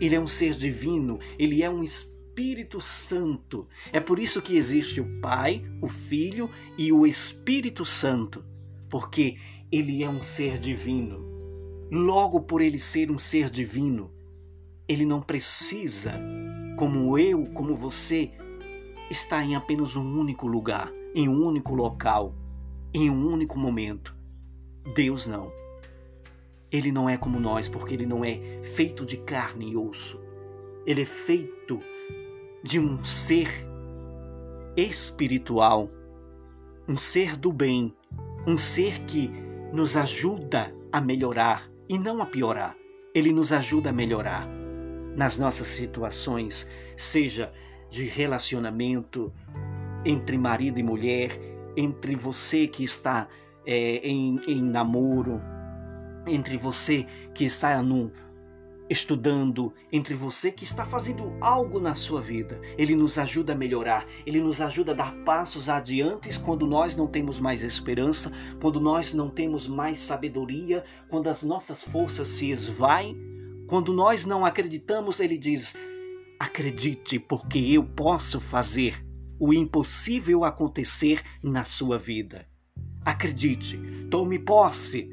Ele 0.00 0.14
é 0.14 0.20
um 0.20 0.26
ser 0.26 0.54
divino, 0.54 1.20
ele 1.38 1.62
é 1.62 1.70
um 1.70 1.84
Espírito 1.84 2.80
Santo. 2.80 3.68
É 3.92 4.00
por 4.00 4.18
isso 4.18 4.42
que 4.42 4.56
existe 4.56 5.00
o 5.00 5.20
Pai, 5.20 5.64
o 5.80 5.88
Filho 5.88 6.50
e 6.76 6.92
o 6.92 7.06
Espírito 7.06 7.84
Santo, 7.84 8.44
porque 8.90 9.38
ele 9.70 10.02
é 10.02 10.08
um 10.08 10.20
ser 10.20 10.58
divino. 10.58 11.24
Logo, 11.90 12.40
por 12.40 12.60
ele 12.60 12.78
ser 12.78 13.10
um 13.10 13.18
ser 13.18 13.50
divino, 13.50 14.10
ele 14.88 15.04
não 15.04 15.20
precisa, 15.20 16.12
como 16.78 17.18
eu, 17.18 17.46
como 17.46 17.74
você, 17.74 18.32
estar 19.10 19.44
em 19.44 19.54
apenas 19.54 19.96
um 19.96 20.18
único 20.18 20.46
lugar, 20.46 20.92
em 21.14 21.28
um 21.28 21.44
único 21.44 21.74
local, 21.74 22.34
em 22.92 23.10
um 23.10 23.28
único 23.28 23.58
momento. 23.58 24.16
Deus 24.94 25.26
não. 25.26 25.52
Ele 26.70 26.90
não 26.90 27.08
é 27.08 27.16
como 27.16 27.38
nós, 27.38 27.68
porque 27.68 27.94
ele 27.94 28.06
não 28.06 28.24
é 28.24 28.62
feito 28.62 29.06
de 29.06 29.16
carne 29.18 29.70
e 29.70 29.76
osso. 29.76 30.20
Ele 30.86 31.02
é 31.02 31.06
feito 31.06 31.80
de 32.62 32.78
um 32.78 33.02
ser 33.04 33.48
espiritual, 34.76 35.88
um 36.88 36.96
ser 36.96 37.36
do 37.36 37.52
bem, 37.52 37.94
um 38.46 38.58
ser 38.58 39.00
que 39.04 39.30
nos 39.74 39.96
ajuda 39.96 40.72
a 40.92 41.00
melhorar 41.00 41.68
e 41.88 41.98
não 41.98 42.22
a 42.22 42.26
piorar. 42.26 42.76
Ele 43.12 43.32
nos 43.32 43.50
ajuda 43.50 43.90
a 43.90 43.92
melhorar 43.92 44.46
nas 45.16 45.36
nossas 45.36 45.66
situações, 45.66 46.64
seja 46.96 47.52
de 47.90 48.04
relacionamento 48.04 49.32
entre 50.04 50.38
marido 50.38 50.78
e 50.78 50.82
mulher, 50.84 51.36
entre 51.76 52.14
você 52.14 52.68
que 52.68 52.84
está 52.84 53.26
é, 53.66 53.96
em, 53.96 54.40
em 54.46 54.62
namoro, 54.62 55.40
entre 56.28 56.56
você 56.56 57.04
que 57.34 57.44
está 57.44 57.82
no, 57.82 58.12
estudando, 58.88 59.72
entre 59.90 60.14
você 60.14 60.52
que 60.52 60.64
está 60.64 60.84
fazendo 60.84 61.36
algo 61.40 61.80
na 61.80 61.94
sua 61.94 62.20
vida. 62.20 62.60
Ele 62.76 62.94
nos 62.94 63.18
ajuda 63.18 63.52
a 63.52 63.56
melhorar, 63.56 64.06
ele 64.26 64.40
nos 64.40 64.60
ajuda 64.60 64.92
a 64.92 64.94
dar 64.94 65.14
passos 65.24 65.68
adiante 65.68 66.38
quando 66.40 66.66
nós 66.66 66.96
não 66.96 67.06
temos 67.06 67.40
mais 67.40 67.62
esperança, 67.62 68.30
quando 68.60 68.80
nós 68.80 69.12
não 69.12 69.30
temos 69.30 69.66
mais 69.66 70.00
sabedoria, 70.00 70.84
quando 71.08 71.28
as 71.28 71.42
nossas 71.42 71.82
forças 71.82 72.28
se 72.28 72.50
esvaem 72.50 73.34
quando 73.66 73.94
nós 73.94 74.24
não 74.24 74.44
acreditamos, 74.44 75.20
ele 75.20 75.38
diz: 75.38 75.74
acredite, 76.38 77.18
porque 77.18 77.58
eu 77.58 77.84
posso 77.84 78.40
fazer 78.40 79.04
o 79.38 79.52
impossível 79.52 80.44
acontecer 80.44 81.22
na 81.42 81.64
sua 81.64 81.98
vida. 81.98 82.46
Acredite, 83.04 83.78
tome 84.10 84.38
posse, 84.38 85.10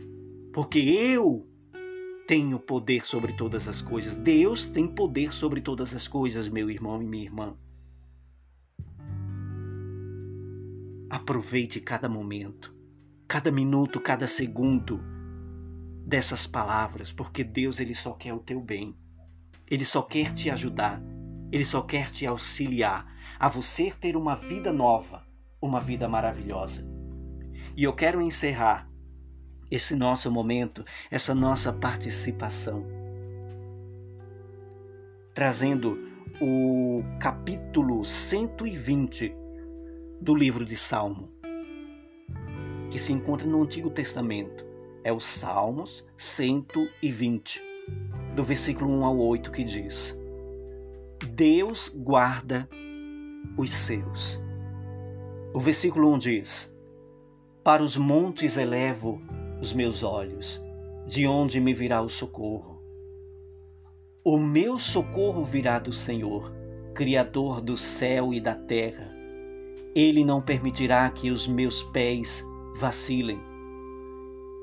porque 0.53 0.79
eu 0.79 1.47
tenho 2.27 2.59
poder 2.59 3.05
sobre 3.05 3.33
todas 3.33 3.67
as 3.67 3.81
coisas. 3.81 4.15
Deus 4.15 4.67
tem 4.67 4.87
poder 4.87 5.31
sobre 5.31 5.61
todas 5.61 5.95
as 5.95 6.07
coisas, 6.07 6.47
meu 6.47 6.69
irmão 6.69 7.01
e 7.01 7.05
minha 7.05 7.23
irmã. 7.23 7.57
Aproveite 11.09 11.81
cada 11.81 12.07
momento, 12.07 12.73
cada 13.27 13.51
minuto, 13.51 13.99
cada 13.99 14.27
segundo 14.27 15.01
dessas 16.05 16.47
palavras, 16.47 17.11
porque 17.11 17.43
Deus 17.43 17.79
ele 17.79 17.93
só 17.93 18.13
quer 18.13 18.33
o 18.33 18.39
teu 18.39 18.61
bem. 18.61 18.95
Ele 19.69 19.85
só 19.85 20.01
quer 20.01 20.33
te 20.33 20.49
ajudar. 20.49 21.01
Ele 21.51 21.65
só 21.65 21.81
quer 21.81 22.11
te 22.11 22.25
auxiliar 22.25 23.13
a 23.39 23.49
você 23.49 23.91
ter 23.91 24.15
uma 24.15 24.35
vida 24.35 24.71
nova, 24.71 25.25
uma 25.61 25.79
vida 25.79 26.07
maravilhosa. 26.07 26.85
E 27.75 27.83
eu 27.83 27.93
quero 27.93 28.21
encerrar 28.21 28.90
esse 29.71 29.95
nosso 29.95 30.29
momento, 30.29 30.85
essa 31.09 31.33
nossa 31.33 31.71
participação, 31.71 32.85
trazendo 35.33 35.97
o 36.41 37.01
capítulo 37.19 38.03
120 38.03 39.33
do 40.19 40.35
livro 40.35 40.65
de 40.65 40.75
Salmo, 40.75 41.29
que 42.91 42.99
se 42.99 43.13
encontra 43.13 43.47
no 43.47 43.63
Antigo 43.63 43.89
Testamento 43.89 44.69
é 45.03 45.11
o 45.11 45.19
Salmos 45.19 46.05
120, 46.17 47.61
do 48.35 48.43
versículo 48.43 48.91
1 48.99 49.05
ao 49.05 49.17
8, 49.17 49.51
que 49.51 49.63
diz: 49.63 50.17
Deus 51.33 51.89
guarda 51.95 52.69
os 53.57 53.71
seus. 53.71 54.39
O 55.53 55.59
versículo 55.59 56.13
1 56.13 56.19
diz: 56.19 56.75
Para 57.63 57.81
os 57.81 57.97
montes 57.97 58.57
elevo 58.57 59.21
os 59.61 59.73
meus 59.73 60.01
olhos, 60.01 60.59
de 61.05 61.27
onde 61.27 61.61
me 61.61 61.71
virá 61.71 62.01
o 62.01 62.09
socorro? 62.09 62.81
O 64.25 64.37
meu 64.37 64.79
socorro 64.79 65.45
virá 65.45 65.77
do 65.77 65.93
Senhor, 65.93 66.51
Criador 66.95 67.61
do 67.61 67.77
céu 67.77 68.33
e 68.33 68.41
da 68.41 68.55
terra. 68.55 69.13
Ele 69.93 70.25
não 70.25 70.41
permitirá 70.41 71.09
que 71.11 71.29
os 71.29 71.47
meus 71.47 71.83
pés 71.83 72.43
vacilem. 72.75 73.39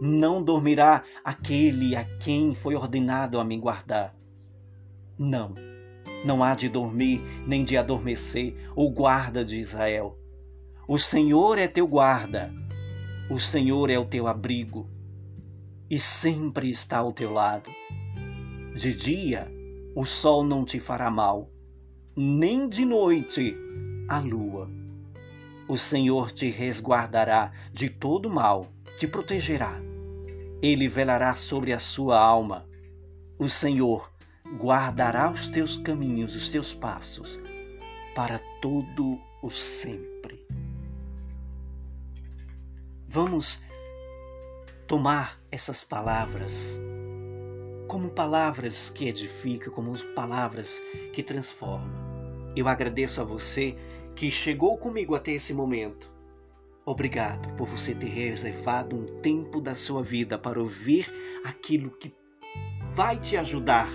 Não 0.01 0.43
dormirá 0.43 1.05
aquele 1.25 1.95
a 1.95 2.05
quem 2.19 2.55
foi 2.55 2.75
ordenado 2.75 3.39
a 3.39 3.45
me 3.45 3.57
guardar. 3.57 4.17
Não, 5.17 5.55
não 6.25 6.43
há 6.43 6.55
de 6.55 6.69
dormir 6.69 7.23
nem 7.47 7.63
de 7.63 7.77
adormecer 7.77 8.57
o 8.75 8.91
guarda 8.91 9.45
de 9.45 9.59
Israel. 9.59 10.19
O 10.89 10.99
Senhor 10.99 11.59
é 11.59 11.69
teu 11.69 11.87
guarda, 11.87 12.53
o 13.31 13.39
Senhor 13.39 13.91
é 13.91 13.99
o 13.99 14.05
teu 14.05 14.27
abrigo 14.27 14.89
e 15.91 15.99
sempre 15.99 16.71
está 16.71 16.99
ao 16.99 17.13
teu 17.13 17.33
lado. 17.33 17.71
De 18.75 18.93
dia 18.95 19.51
o 19.95 20.05
sol 20.05 20.45
não 20.45 20.65
te 20.65 20.79
fará 20.79 21.11
mal, 21.11 21.51
nem 22.17 22.69
de 22.69 22.85
noite 22.85 23.57
a 24.09 24.19
lua. 24.19 24.71
O 25.69 25.77
Senhor 25.77 26.33
te 26.33 26.51
resguardará 26.51 27.53
de 27.73 27.91
todo 27.91 28.31
mal, 28.31 28.69
te 28.99 29.07
protegerá 29.07 29.89
ele 30.61 30.89
velará 30.89 31.35
sobre 31.35 31.73
a 31.73 31.79
sua 31.79 32.19
alma. 32.19 32.67
O 33.39 33.49
Senhor 33.49 34.11
guardará 34.59 35.31
os 35.31 35.49
teus 35.49 35.77
caminhos, 35.77 36.35
os 36.35 36.51
teus 36.51 36.75
passos, 36.75 37.39
para 38.15 38.41
todo 38.61 39.19
o 39.43 39.51
sempre. 39.51 40.18
Vamos 43.09 43.61
tomar 44.87 45.41
essas 45.51 45.83
palavras 45.83 46.79
como 47.89 48.11
palavras 48.11 48.91
que 48.91 49.09
edificam, 49.09 49.73
como 49.73 49.99
palavras 50.15 50.81
que 51.13 51.23
transformam. 51.23 52.53
Eu 52.55 52.69
agradeço 52.69 53.21
a 53.21 53.25
você 53.25 53.77
que 54.15 54.31
chegou 54.31 54.77
comigo 54.77 55.15
até 55.15 55.33
esse 55.33 55.55
momento 55.55 56.19
Obrigado 56.89 57.55
por 57.55 57.69
você 57.69 57.95
ter 57.95 58.07
reservado 58.07 58.97
um 58.97 59.21
tempo 59.21 59.61
da 59.61 59.75
sua 59.75 60.03
vida 60.03 60.39
para 60.39 60.59
ouvir 60.59 61.07
aquilo 61.45 61.91
que 61.91 62.15
vai 62.95 63.21
te 63.21 63.37
ajudar, 63.37 63.91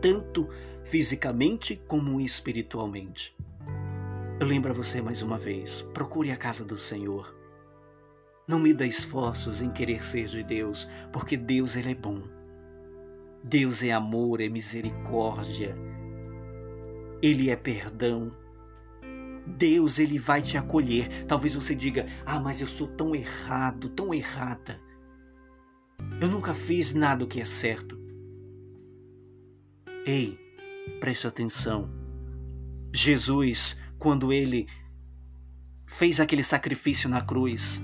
tanto 0.00 0.48
fisicamente 0.82 1.76
como 1.86 2.18
espiritualmente. 2.18 3.36
Eu 4.40 4.46
lembro 4.46 4.70
a 4.70 4.74
você 4.74 5.02
mais 5.02 5.20
uma 5.20 5.36
vez: 5.36 5.82
procure 5.92 6.30
a 6.30 6.38
casa 6.38 6.64
do 6.64 6.78
Senhor. 6.78 7.36
Não 8.46 8.60
me 8.60 8.72
dê 8.72 8.86
esforços 8.86 9.60
em 9.60 9.70
querer 9.70 10.04
ser 10.04 10.26
de 10.26 10.42
Deus, 10.44 10.88
porque 11.12 11.36
Deus 11.36 11.74
ele 11.74 11.90
é 11.90 11.94
bom. 11.94 12.22
Deus 13.42 13.82
é 13.82 13.90
amor, 13.90 14.40
é 14.40 14.48
misericórdia. 14.48 15.76
Ele 17.20 17.50
é 17.50 17.56
perdão. 17.56 18.32
Deus 19.44 19.98
ele 19.98 20.18
vai 20.18 20.42
te 20.42 20.56
acolher. 20.56 21.24
Talvez 21.26 21.54
você 21.54 21.74
diga: 21.74 22.06
"Ah, 22.24 22.38
mas 22.38 22.60
eu 22.60 22.68
sou 22.68 22.86
tão 22.86 23.16
errado, 23.16 23.88
tão 23.88 24.14
errada. 24.14 24.80
Eu 26.20 26.28
nunca 26.28 26.54
fiz 26.54 26.94
nada 26.94 27.26
que 27.26 27.40
é 27.40 27.44
certo." 27.44 27.98
Ei, 30.04 30.38
preste 31.00 31.26
atenção. 31.26 31.90
Jesus 32.92 33.76
quando 33.98 34.32
ele 34.32 34.68
fez 35.86 36.20
aquele 36.20 36.44
sacrifício 36.44 37.08
na 37.08 37.20
cruz. 37.20 37.82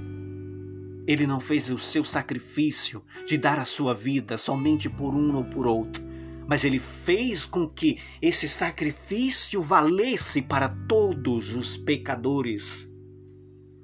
Ele 1.06 1.26
não 1.26 1.40
fez 1.40 1.68
o 1.70 1.78
seu 1.78 2.04
sacrifício 2.04 3.02
de 3.26 3.36
dar 3.36 3.58
a 3.58 3.64
sua 3.64 3.94
vida 3.94 4.36
somente 4.38 4.88
por 4.88 5.14
um 5.14 5.36
ou 5.36 5.44
por 5.44 5.66
outro, 5.66 6.02
mas 6.46 6.64
ele 6.64 6.78
fez 6.78 7.44
com 7.44 7.68
que 7.68 7.98
esse 8.20 8.48
sacrifício 8.48 9.60
valesse 9.60 10.40
para 10.40 10.68
todos 10.68 11.56
os 11.56 11.76
pecadores, 11.76 12.88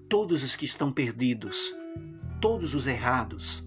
todos 0.08 0.44
os 0.44 0.54
que 0.54 0.64
estão 0.64 0.92
perdidos, 0.92 1.74
todos 2.40 2.74
os 2.74 2.86
errados, 2.86 3.66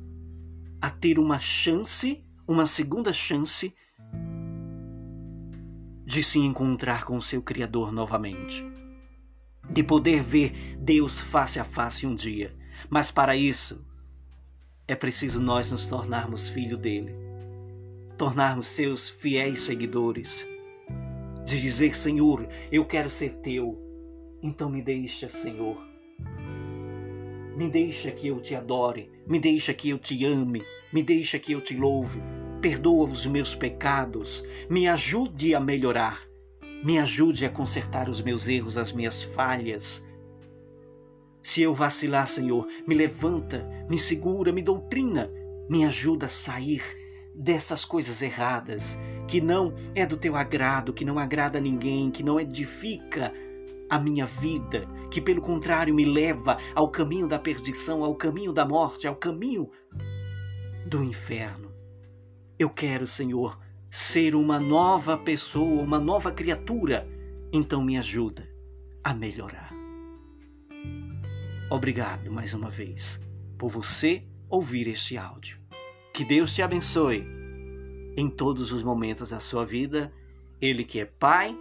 a 0.81 0.89
ter 0.89 1.19
uma 1.19 1.39
chance, 1.39 2.23
uma 2.47 2.65
segunda 2.65 3.11
chance 3.11 3.73
de 6.05 6.23
se 6.23 6.39
encontrar 6.39 7.05
com 7.05 7.21
seu 7.21 7.41
Criador 7.41 7.91
novamente, 7.91 8.65
de 9.69 9.83
poder 9.83 10.21
ver 10.21 10.75
Deus 10.77 11.21
face 11.21 11.59
a 11.59 11.63
face 11.63 12.05
um 12.05 12.15
dia. 12.15 12.60
Mas 12.89 13.11
para 13.11 13.35
isso, 13.35 13.83
é 14.87 14.95
preciso 14.95 15.39
nós 15.39 15.71
nos 15.71 15.85
tornarmos 15.85 16.49
filho 16.49 16.77
dele, 16.77 17.15
tornarmos 18.17 18.67
seus 18.67 19.09
fiéis 19.09 19.61
seguidores, 19.61 20.47
de 21.45 21.61
dizer: 21.61 21.95
Senhor, 21.95 22.47
eu 22.71 22.85
quero 22.85 23.09
ser 23.09 23.35
teu, 23.35 23.79
então 24.41 24.69
me 24.69 24.81
deixa, 24.81 25.29
Senhor. 25.29 25.77
Me 27.55 27.69
deixa 27.69 28.11
que 28.11 28.27
eu 28.27 28.41
te 28.41 28.55
adore, 28.55 29.11
me 29.27 29.39
deixa 29.39 29.73
que 29.73 29.89
eu 29.89 29.99
te 29.99 30.25
ame, 30.25 30.63
me 30.91 31.03
deixa 31.03 31.37
que 31.37 31.51
eu 31.51 31.61
te 31.61 31.75
louve. 31.75 32.21
Perdoa 32.61 33.09
os 33.09 33.25
meus 33.25 33.55
pecados, 33.55 34.43
me 34.69 34.87
ajude 34.87 35.55
a 35.55 35.59
melhorar, 35.59 36.21
me 36.83 36.99
ajude 36.99 37.45
a 37.45 37.49
consertar 37.49 38.07
os 38.07 38.21
meus 38.21 38.47
erros, 38.47 38.77
as 38.77 38.91
minhas 38.91 39.23
falhas 39.23 40.03
se 41.43 41.61
eu 41.61 41.73
vacilar, 41.73 42.27
Senhor, 42.27 42.67
me 42.87 42.95
levanta, 42.95 43.67
me 43.89 43.97
segura, 43.97 44.51
me 44.51 44.61
doutrina, 44.61 45.29
me 45.69 45.85
ajuda 45.85 46.27
a 46.27 46.29
sair 46.29 46.83
dessas 47.33 47.85
coisas 47.85 48.21
erradas, 48.21 48.97
que 49.27 49.41
não 49.41 49.73
é 49.95 50.05
do 50.05 50.17
teu 50.17 50.35
agrado, 50.35 50.93
que 50.93 51.05
não 51.05 51.17
agrada 51.17 51.57
a 51.57 51.61
ninguém, 51.61 52.11
que 52.11 52.23
não 52.23 52.39
edifica 52.39 53.33
a 53.89 53.99
minha 53.99 54.25
vida, 54.25 54.87
que 55.09 55.19
pelo 55.19 55.41
contrário 55.41 55.93
me 55.93 56.05
leva 56.05 56.57
ao 56.75 56.89
caminho 56.89 57.27
da 57.27 57.39
perdição, 57.39 58.03
ao 58.03 58.15
caminho 58.15 58.53
da 58.53 58.65
morte, 58.65 59.07
ao 59.07 59.15
caminho 59.15 59.69
do 60.85 61.03
inferno. 61.03 61.71
Eu 62.57 62.69
quero, 62.69 63.07
Senhor, 63.07 63.59
ser 63.89 64.35
uma 64.35 64.59
nova 64.59 65.17
pessoa, 65.17 65.81
uma 65.81 65.99
nova 65.99 66.31
criatura. 66.31 67.07
Então 67.51 67.83
me 67.83 67.97
ajuda 67.97 68.47
a 69.03 69.13
melhorar. 69.13 69.70
Obrigado 71.71 72.29
mais 72.29 72.53
uma 72.53 72.69
vez 72.69 73.17
por 73.57 73.69
você 73.69 74.23
ouvir 74.49 74.89
este 74.89 75.17
áudio. 75.17 75.57
Que 76.13 76.25
Deus 76.25 76.53
te 76.53 76.61
abençoe 76.61 77.25
em 78.17 78.29
todos 78.29 78.73
os 78.73 78.83
momentos 78.83 79.29
da 79.29 79.39
sua 79.39 79.65
vida. 79.65 80.11
Ele 80.59 80.83
que 80.83 80.99
é 80.99 81.05
Pai, 81.05 81.57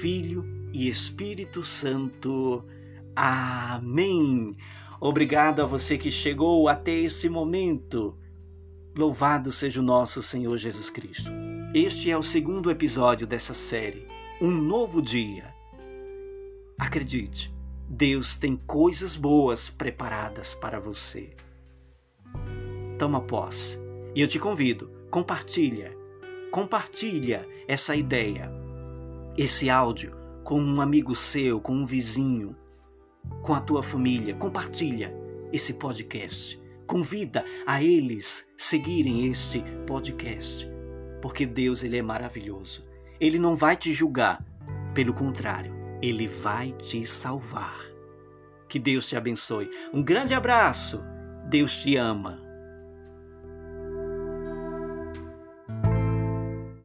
Filho 0.00 0.44
e 0.72 0.88
Espírito 0.88 1.62
Santo. 1.62 2.64
Amém. 3.14 4.56
Obrigado 5.00 5.62
a 5.62 5.64
você 5.64 5.96
que 5.96 6.10
chegou 6.10 6.68
até 6.68 6.90
esse 6.90 7.28
momento. 7.28 8.18
Louvado 8.96 9.52
seja 9.52 9.78
o 9.78 9.84
nosso 9.84 10.24
Senhor 10.24 10.58
Jesus 10.58 10.90
Cristo. 10.90 11.30
Este 11.72 12.10
é 12.10 12.18
o 12.18 12.22
segundo 12.22 12.68
episódio 12.68 13.28
dessa 13.28 13.54
série, 13.54 14.08
Um 14.42 14.50
Novo 14.50 15.00
Dia. 15.00 15.54
Acredite, 16.76 17.54
Deus 17.88 18.34
tem 18.34 18.56
coisas 18.56 19.14
boas 19.16 19.70
preparadas 19.70 20.54
para 20.54 20.80
você. 20.80 21.30
Toma 22.98 23.20
posse. 23.20 23.78
E 24.14 24.20
eu 24.20 24.26
te 24.26 24.40
convido, 24.40 24.90
compartilha. 25.10 25.96
Compartilha 26.50 27.46
essa 27.68 27.94
ideia, 27.94 28.50
esse 29.36 29.68
áudio 29.70 30.16
com 30.42 30.60
um 30.60 30.80
amigo 30.80 31.14
seu, 31.14 31.60
com 31.60 31.74
um 31.74 31.84
vizinho, 31.84 32.56
com 33.42 33.54
a 33.54 33.60
tua 33.60 33.82
família. 33.82 34.34
Compartilha 34.34 35.14
esse 35.52 35.74
podcast. 35.74 36.60
Convida 36.86 37.44
a 37.66 37.82
eles 37.82 38.48
seguirem 38.56 39.26
este 39.26 39.62
podcast, 39.86 40.68
porque 41.20 41.44
Deus 41.44 41.84
ele 41.84 41.98
é 41.98 42.02
maravilhoso. 42.02 42.84
Ele 43.20 43.38
não 43.38 43.54
vai 43.54 43.76
te 43.76 43.92
julgar, 43.92 44.44
pelo 44.94 45.12
contrário, 45.12 45.75
ele 46.08 46.28
vai 46.28 46.72
te 46.72 47.04
salvar. 47.04 47.76
Que 48.68 48.78
Deus 48.78 49.06
te 49.06 49.16
abençoe. 49.16 49.70
Um 49.92 50.02
grande 50.02 50.34
abraço. 50.34 51.02
Deus 51.48 51.76
te 51.76 51.96
ama. 51.96 52.45